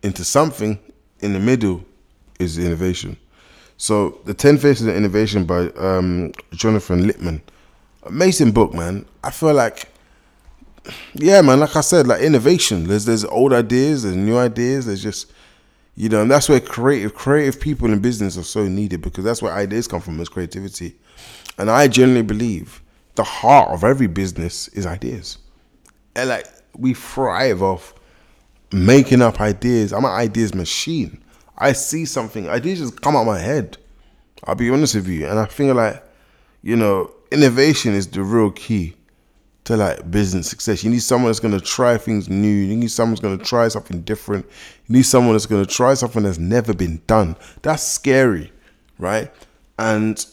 into 0.04 0.24
something 0.24 0.80
in 1.22 1.34
the 1.34 1.40
middle 1.40 1.84
is 2.40 2.58
innovation. 2.58 3.18
So, 3.78 4.20
The 4.26 4.34
10 4.34 4.60
Faces 4.60 4.88
of 4.88 4.96
Innovation 4.96 5.46
by 5.46 5.70
um, 5.78 6.32
Jonathan 6.52 7.06
Littman. 7.06 7.42
Amazing 8.06 8.52
book, 8.52 8.74
man. 8.74 9.06
I 9.24 9.32
feel 9.32 9.54
like, 9.54 9.90
yeah, 11.14 11.42
man, 11.42 11.60
like 11.60 11.76
I 11.76 11.82
said, 11.82 12.08
like 12.08 12.22
innovation. 12.22 12.86
There's 12.86 13.06
there's 13.06 13.24
old 13.26 13.54
ideas, 13.54 14.04
there's 14.04 14.16
new 14.16 14.38
ideas, 14.38 14.86
there's 14.86 15.02
just, 15.02 15.32
you 15.96 16.10
know, 16.10 16.22
and 16.22 16.30
that's 16.30 16.50
where 16.50 16.60
creative 16.60 17.14
creative 17.14 17.60
people 17.62 17.92
in 17.92 18.00
business 18.00 18.38
are 18.38 18.44
so 18.44 18.68
needed 18.68 19.02
because 19.02 19.24
that's 19.24 19.42
where 19.42 19.54
ideas 19.54 19.88
come 19.88 20.02
from 20.02 20.20
is 20.20 20.30
creativity. 20.30 20.96
And 21.58 21.70
I 21.70 21.88
genuinely 21.88 22.24
believe 22.24 22.82
the 23.16 23.24
heart 23.24 23.70
of 23.70 23.84
every 23.84 24.08
business 24.08 24.68
is 24.70 24.86
ideas. 24.86 25.38
And 26.16 26.30
like 26.30 26.48
we 26.78 26.94
thrive 26.94 27.62
off 27.62 27.94
making 28.72 29.22
up 29.22 29.40
ideas. 29.40 29.94
I'm 29.94 30.06
an 30.06 30.12
ideas 30.12 30.54
machine. 30.54 31.24
I 31.58 31.74
see 31.74 32.06
something, 32.06 32.50
ideas 32.50 32.80
just 32.80 33.02
come 33.02 33.16
out 33.16 33.26
my 33.26 33.40
head. 33.40 33.78
I'll 34.46 34.56
be 34.56 34.70
honest 34.70 34.96
with 34.96 35.08
you. 35.08 35.28
And 35.28 35.40
I 35.40 35.46
think 35.46 35.74
like, 35.76 36.04
you 36.62 36.76
know, 36.76 37.12
innovation 37.34 37.96
is 37.96 38.08
the 38.08 38.22
real 38.22 38.52
key 38.52 38.94
to 39.64 39.76
like 39.76 40.10
business 40.12 40.50
success. 40.50 40.84
You 40.84 40.92
need 40.92 41.02
someone 41.02 41.30
that's 41.30 41.40
gonna 41.40 41.60
try 41.60 41.98
things 41.98 42.30
new. 42.30 42.48
You 42.48 42.76
need 42.76 42.92
someone 42.92 43.16
that's 43.16 43.22
gonna 43.22 43.44
try 43.44 43.68
something 43.70 44.02
different. 44.02 44.46
You 44.88 44.98
need 44.98 45.04
someone 45.04 45.34
that's 45.34 45.48
gonna 45.48 45.66
try 45.66 45.96
something 45.96 46.24
that's 46.24 46.38
never 46.38 46.74
been 46.74 47.02
done. 47.08 47.36
That's 47.64 47.84
scary, 47.84 48.52
right? 49.00 49.32
And 49.80 50.24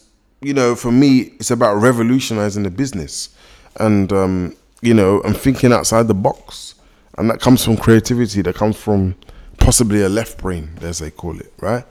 you 0.41 0.53
know, 0.53 0.75
for 0.75 0.91
me, 0.91 1.33
it's 1.39 1.51
about 1.51 1.75
revolutionizing 1.75 2.63
the 2.63 2.71
business, 2.71 3.29
and 3.77 4.11
um, 4.13 4.55
you 4.81 4.93
know, 4.93 5.21
and 5.21 5.35
thinking 5.35 5.73
outside 5.73 6.07
the 6.07 6.13
box, 6.13 6.75
and 7.17 7.29
that 7.29 7.39
comes 7.39 7.63
from 7.63 7.77
creativity. 7.77 8.41
That 8.41 8.55
comes 8.55 8.77
from 8.77 9.15
possibly 9.59 10.01
a 10.01 10.09
left 10.09 10.39
brain, 10.39 10.71
as 10.81 10.99
they 10.99 11.11
call 11.11 11.39
it, 11.39 11.53
right? 11.59 11.85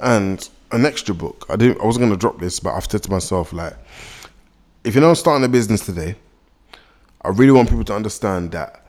And 0.00 0.48
an 0.70 0.84
extra 0.84 1.14
book. 1.14 1.46
I 1.48 1.56
didn't. 1.56 1.80
I 1.80 1.86
wasn't 1.86 2.04
gonna 2.04 2.16
drop 2.16 2.38
this, 2.38 2.60
but 2.60 2.74
I've 2.74 2.84
said 2.84 3.02
to 3.04 3.10
myself, 3.10 3.52
like, 3.52 3.74
if 4.84 4.94
you're 4.94 5.02
not 5.02 5.14
starting 5.14 5.44
a 5.44 5.48
business 5.48 5.84
today, 5.84 6.16
I 7.22 7.28
really 7.28 7.52
want 7.52 7.68
people 7.68 7.84
to 7.84 7.94
understand 7.94 8.52
that 8.52 8.86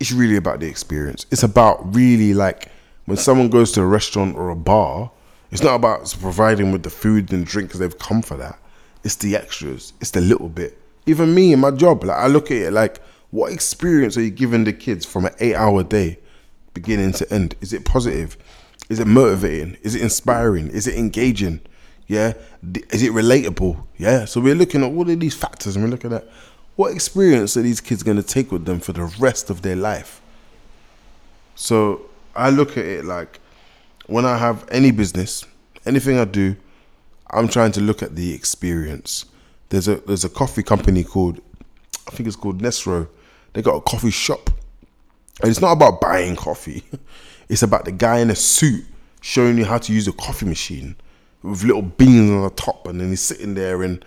it's 0.00 0.12
really 0.12 0.36
about 0.36 0.60
the 0.60 0.66
experience. 0.66 1.26
It's 1.30 1.42
about 1.42 1.94
really 1.94 2.34
like 2.34 2.70
when 3.06 3.16
someone 3.16 3.50
goes 3.50 3.72
to 3.72 3.82
a 3.82 3.86
restaurant 3.86 4.36
or 4.36 4.50
a 4.50 4.56
bar 4.56 5.10
it's 5.54 5.62
not 5.62 5.76
about 5.76 6.12
providing 6.20 6.72
with 6.72 6.82
the 6.82 6.90
food 6.90 7.32
and 7.32 7.46
drink 7.46 7.68
because 7.68 7.78
they've 7.78 7.98
come 8.00 8.22
for 8.22 8.36
that. 8.38 8.58
It's 9.04 9.14
the 9.14 9.36
extras. 9.36 9.92
It's 10.00 10.10
the 10.10 10.20
little 10.20 10.48
bit. 10.48 10.76
Even 11.06 11.32
me 11.32 11.52
in 11.52 11.60
my 11.60 11.70
job, 11.70 12.02
like 12.02 12.18
I 12.18 12.26
look 12.26 12.50
at 12.50 12.56
it 12.56 12.72
like, 12.72 13.00
what 13.30 13.52
experience 13.52 14.16
are 14.16 14.22
you 14.22 14.30
giving 14.30 14.64
the 14.64 14.72
kids 14.72 15.06
from 15.06 15.26
an 15.26 15.34
eight-hour 15.38 15.84
day, 15.84 16.18
beginning 16.72 17.12
to 17.12 17.32
end? 17.32 17.54
Is 17.60 17.72
it 17.72 17.84
positive? 17.84 18.36
Is 18.88 18.98
it 18.98 19.06
motivating? 19.06 19.76
Is 19.82 19.94
it 19.94 20.02
inspiring? 20.02 20.70
Is 20.70 20.88
it 20.88 20.96
engaging? 20.96 21.60
Yeah. 22.06 22.34
Is 22.90 23.02
it 23.02 23.12
relatable? 23.12 23.82
Yeah. 23.96 24.24
So 24.24 24.40
we're 24.40 24.54
looking 24.54 24.82
at 24.82 24.90
all 24.90 25.08
of 25.08 25.20
these 25.20 25.34
factors 25.34 25.76
and 25.76 25.84
we're 25.84 25.90
looking 25.90 26.12
at 26.12 26.28
what 26.76 26.92
experience 26.92 27.56
are 27.56 27.62
these 27.62 27.80
kids 27.80 28.02
going 28.02 28.16
to 28.16 28.22
take 28.22 28.50
with 28.50 28.64
them 28.64 28.80
for 28.80 28.92
the 28.92 29.04
rest 29.18 29.50
of 29.50 29.62
their 29.62 29.76
life. 29.76 30.20
So 31.54 32.02
I 32.34 32.50
look 32.50 32.72
at 32.72 32.84
it 32.84 33.04
like 33.04 33.40
when 34.06 34.24
I 34.24 34.36
have 34.36 34.66
any 34.70 34.90
business, 34.90 35.44
anything 35.86 36.18
I 36.18 36.24
do, 36.24 36.56
I'm 37.30 37.48
trying 37.48 37.72
to 37.72 37.80
look 37.80 38.02
at 38.02 38.16
the 38.16 38.34
experience. 38.34 39.24
There's 39.70 39.88
a 39.88 39.96
there's 39.96 40.24
a 40.24 40.28
coffee 40.28 40.62
company 40.62 41.04
called 41.04 41.40
I 42.06 42.10
think 42.10 42.26
it's 42.26 42.36
called 42.36 42.60
Nesro. 42.60 43.08
They 43.52 43.62
got 43.62 43.76
a 43.76 43.80
coffee 43.80 44.10
shop. 44.10 44.50
And 45.40 45.50
it's 45.50 45.60
not 45.60 45.72
about 45.72 46.00
buying 46.00 46.36
coffee. 46.36 46.84
It's 47.46 47.62
about 47.62 47.84
the 47.84 47.92
guy 47.92 48.20
in 48.20 48.30
a 48.30 48.34
suit 48.34 48.86
showing 49.20 49.58
you 49.58 49.66
how 49.66 49.76
to 49.76 49.92
use 49.92 50.08
a 50.08 50.12
coffee 50.12 50.46
machine 50.46 50.96
with 51.44 51.62
little 51.62 51.82
beans 51.82 52.30
on 52.30 52.42
the 52.42 52.50
top 52.50 52.86
and 52.88 53.00
then 53.00 53.10
he's 53.10 53.20
sitting 53.20 53.54
there 53.54 53.82
and 53.82 54.02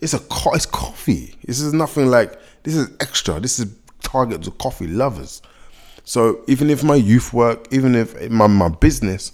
it's 0.00 0.14
a 0.14 0.20
co- 0.20 0.54
it's 0.54 0.64
coffee. 0.64 1.34
This 1.44 1.60
is 1.60 1.74
nothing 1.74 2.06
like 2.06 2.38
this 2.62 2.76
is 2.76 2.88
extra. 3.00 3.40
This 3.40 3.58
is 3.58 3.74
targeted 4.02 4.44
to 4.44 4.52
coffee 4.52 4.86
lovers. 4.86 5.42
So 6.04 6.42
even 6.46 6.70
if 6.70 6.84
my 6.84 6.94
youth 6.94 7.32
work, 7.32 7.66
even 7.72 7.96
if 7.96 8.30
my, 8.30 8.46
my 8.46 8.68
business, 8.68 9.32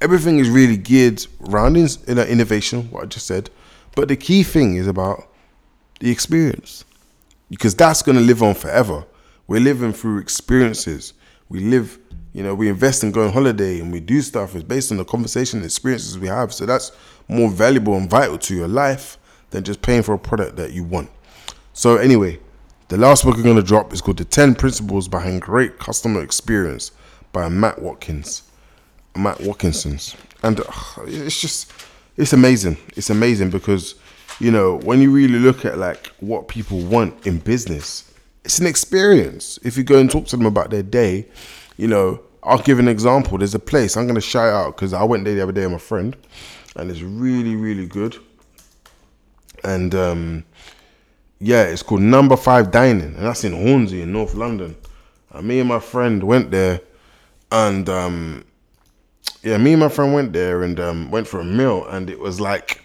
everything 0.00 0.38
is 0.38 0.48
really 0.48 0.78
geared 0.78 1.24
around 1.46 1.76
in, 1.76 1.86
in 2.08 2.18
innovation, 2.18 2.90
what 2.90 3.04
I 3.04 3.06
just 3.06 3.26
said. 3.26 3.50
But 3.94 4.08
the 4.08 4.16
key 4.16 4.42
thing 4.42 4.76
is 4.76 4.86
about 4.86 5.28
the 6.00 6.10
experience 6.10 6.84
because 7.50 7.74
that's 7.74 8.00
going 8.00 8.16
to 8.16 8.24
live 8.24 8.42
on 8.42 8.54
forever. 8.54 9.04
We're 9.46 9.60
living 9.60 9.92
through 9.92 10.18
experiences. 10.18 11.12
We 11.48 11.60
live, 11.60 11.98
you 12.32 12.42
know, 12.42 12.54
we 12.54 12.68
invest 12.68 13.04
in 13.04 13.12
going 13.12 13.32
holiday 13.32 13.80
and 13.80 13.92
we 13.92 14.00
do 14.00 14.20
stuff. 14.20 14.54
It's 14.54 14.64
based 14.64 14.90
on 14.90 14.98
the 14.98 15.04
conversation 15.04 15.58
and 15.58 15.64
experiences 15.64 16.18
we 16.18 16.28
have. 16.28 16.52
So 16.52 16.66
that's 16.66 16.92
more 17.28 17.50
valuable 17.50 17.96
and 17.96 18.10
vital 18.10 18.38
to 18.38 18.54
your 18.54 18.68
life 18.68 19.18
than 19.50 19.64
just 19.64 19.82
paying 19.82 20.02
for 20.02 20.14
a 20.14 20.18
product 20.18 20.56
that 20.56 20.72
you 20.72 20.84
want. 20.84 21.10
So 21.72 21.96
anyway, 21.96 22.40
the 22.88 22.96
last 22.96 23.24
book 23.24 23.36
I'm 23.36 23.42
going 23.42 23.56
to 23.56 23.62
drop 23.62 23.92
is 23.92 24.00
called 24.00 24.18
The 24.18 24.24
10 24.24 24.54
Principles 24.54 25.08
Behind 25.08 25.42
Great 25.42 25.78
Customer 25.78 26.22
Experience 26.22 26.92
by 27.32 27.48
Matt 27.48 27.80
Watkins. 27.80 28.42
Matt 29.16 29.40
Watkinson's. 29.40 30.14
And 30.42 30.60
uh, 30.60 30.64
it's 31.06 31.40
just, 31.40 31.72
it's 32.16 32.32
amazing. 32.32 32.76
It's 32.96 33.10
amazing 33.10 33.50
because, 33.50 33.96
you 34.38 34.50
know, 34.50 34.78
when 34.78 35.00
you 35.00 35.10
really 35.10 35.38
look 35.38 35.64
at 35.64 35.78
like 35.78 36.08
what 36.20 36.48
people 36.48 36.80
want 36.80 37.26
in 37.26 37.38
business, 37.38 38.05
it's 38.46 38.60
an 38.60 38.66
experience. 38.66 39.58
If 39.64 39.76
you 39.76 39.82
go 39.82 39.98
and 39.98 40.10
talk 40.10 40.26
to 40.28 40.36
them 40.36 40.46
about 40.46 40.70
their 40.70 40.82
day, 40.82 41.26
you 41.76 41.88
know, 41.88 42.20
I'll 42.42 42.62
give 42.62 42.78
an 42.78 42.86
example. 42.86 43.38
There's 43.38 43.56
a 43.56 43.58
place 43.58 43.96
I'm 43.96 44.06
going 44.06 44.14
to 44.14 44.20
shout 44.20 44.54
out 44.54 44.76
because 44.76 44.92
I 44.92 45.02
went 45.02 45.24
there 45.24 45.34
the 45.34 45.42
other 45.42 45.52
day 45.52 45.62
with 45.62 45.72
my 45.72 45.78
friend 45.78 46.16
and 46.76 46.90
it's 46.90 47.00
really, 47.00 47.56
really 47.56 47.86
good. 47.86 48.16
And, 49.64 49.94
um, 49.96 50.44
yeah, 51.40 51.64
it's 51.64 51.82
called 51.82 52.02
Number 52.02 52.36
Five 52.36 52.70
Dining, 52.70 53.14
and 53.16 53.24
that's 53.24 53.42
in 53.42 53.52
Hornsey 53.52 54.02
in 54.02 54.12
North 54.12 54.34
London. 54.34 54.76
And 55.32 55.48
me 55.48 55.58
and 55.58 55.68
my 55.68 55.80
friend 55.80 56.22
went 56.22 56.50
there, 56.50 56.80
and 57.50 57.88
um, 57.88 58.44
yeah, 59.42 59.58
me 59.58 59.72
and 59.72 59.80
my 59.80 59.88
friend 59.88 60.14
went 60.14 60.32
there 60.32 60.62
and 60.62 60.78
um, 60.80 61.10
went 61.10 61.26
for 61.26 61.40
a 61.40 61.44
meal, 61.44 61.84
and 61.86 62.08
it 62.08 62.20
was 62.20 62.40
like, 62.40 62.82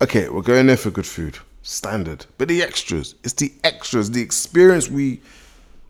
okay, 0.00 0.28
we're 0.28 0.42
going 0.42 0.66
there 0.66 0.76
for 0.76 0.90
good 0.90 1.06
food, 1.06 1.38
standard, 1.66 2.24
but 2.38 2.48
the 2.48 2.62
extras, 2.62 3.16
it's 3.24 3.34
the 3.34 3.52
extras, 3.64 4.10
the 4.10 4.22
experience 4.22 4.88
we 4.88 5.20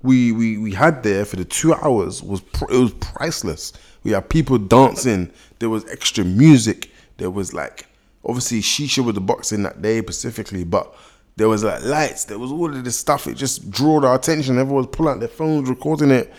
we 0.02 0.32
we 0.32 0.58
we 0.58 0.72
had 0.72 1.02
there 1.02 1.24
for 1.24 1.36
the 1.36 1.44
two 1.44 1.74
hours 1.74 2.22
was 2.22 2.40
it 2.62 2.70
was 2.70 2.92
priceless. 2.94 3.72
We 4.02 4.12
had 4.12 4.28
people 4.28 4.58
dancing. 4.58 5.30
There 5.58 5.68
was 5.68 5.84
extra 5.90 6.24
music. 6.24 6.90
There 7.18 7.30
was 7.30 7.52
like 7.52 7.86
obviously 8.24 8.60
Shisha 8.60 9.04
with 9.04 9.14
the 9.16 9.20
boxing 9.20 9.62
that 9.64 9.82
day 9.82 10.00
specifically, 10.00 10.64
but 10.64 10.94
there 11.36 11.48
was 11.48 11.62
like 11.62 11.84
lights. 11.84 12.24
There 12.24 12.38
was 12.38 12.50
all 12.50 12.74
of 12.74 12.84
this 12.84 12.98
stuff. 12.98 13.26
It 13.26 13.34
just 13.34 13.70
drew 13.70 14.04
our 14.04 14.14
attention. 14.14 14.58
Everyone 14.58 14.86
was 14.86 14.96
pulling 14.96 15.14
out 15.14 15.20
their 15.20 15.28
phones, 15.28 15.68
recording 15.68 16.10
it. 16.10 16.32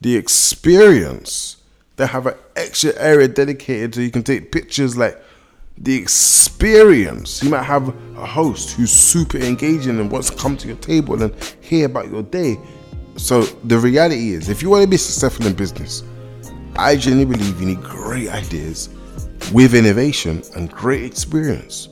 The 0.00 0.16
experience. 0.16 1.56
They 1.96 2.06
have 2.06 2.26
an 2.26 2.34
extra 2.54 2.92
area 2.98 3.26
dedicated 3.26 3.94
so 3.94 4.02
you 4.02 4.10
can 4.10 4.22
take 4.22 4.52
pictures. 4.52 4.96
Like 4.96 5.20
the 5.78 5.94
experience. 5.94 7.42
You 7.42 7.50
might 7.50 7.64
have 7.64 7.88
a 8.16 8.26
host 8.26 8.72
who's 8.72 8.90
super 8.90 9.38
engaging 9.38 10.00
and 10.00 10.10
wants 10.10 10.30
to 10.30 10.36
come 10.36 10.56
to 10.56 10.66
your 10.66 10.76
table 10.78 11.22
and 11.22 11.34
hear 11.60 11.86
about 11.86 12.10
your 12.10 12.22
day. 12.22 12.58
So 13.16 13.42
the 13.42 13.78
reality 13.78 14.30
is, 14.30 14.48
if 14.48 14.62
you 14.62 14.70
want 14.70 14.82
to 14.82 14.88
be 14.88 14.96
successful 14.96 15.46
in 15.46 15.54
business, 15.54 16.02
I 16.76 16.96
genuinely 16.96 17.38
believe 17.38 17.60
you 17.60 17.66
need 17.66 17.82
great 17.82 18.28
ideas 18.28 18.90
with 19.52 19.74
innovation 19.74 20.42
and 20.54 20.70
great 20.70 21.04
experience. 21.04 21.88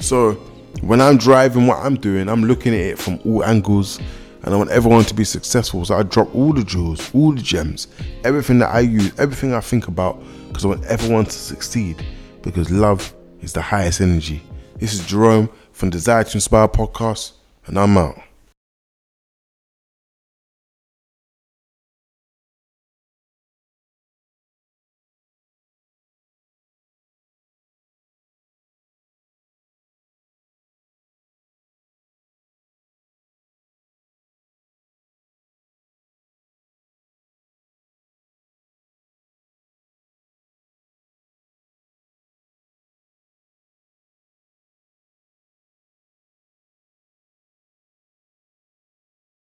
So 0.00 0.32
when 0.80 1.00
I'm 1.00 1.16
driving 1.16 1.66
what 1.66 1.78
I'm 1.78 1.94
doing, 1.96 2.28
I'm 2.28 2.44
looking 2.44 2.74
at 2.74 2.80
it 2.80 2.98
from 2.98 3.20
all 3.24 3.44
angles 3.44 4.00
and 4.42 4.52
I 4.52 4.56
want 4.56 4.70
everyone 4.70 5.04
to 5.04 5.14
be 5.14 5.24
successful. 5.24 5.84
So 5.84 5.96
I 5.96 6.02
drop 6.02 6.34
all 6.34 6.52
the 6.52 6.64
jewels, 6.64 7.14
all 7.14 7.32
the 7.32 7.40
gems, 7.40 7.88
everything 8.24 8.58
that 8.58 8.74
I 8.74 8.80
use, 8.80 9.18
everything 9.18 9.54
I 9.54 9.60
think 9.60 9.88
about, 9.88 10.22
because 10.48 10.64
I 10.64 10.68
want 10.68 10.84
everyone 10.84 11.24
to 11.24 11.32
succeed. 11.32 12.04
Because 12.42 12.70
love 12.70 13.13
is 13.44 13.52
the 13.52 13.60
highest 13.60 14.00
energy. 14.00 14.42
This 14.78 14.94
is 14.94 15.06
Jerome 15.06 15.50
from 15.72 15.90
Desire 15.90 16.24
to 16.24 16.36
Inspire 16.36 16.66
podcast, 16.66 17.32
and 17.66 17.78
I'm 17.78 17.96
out. 17.98 18.23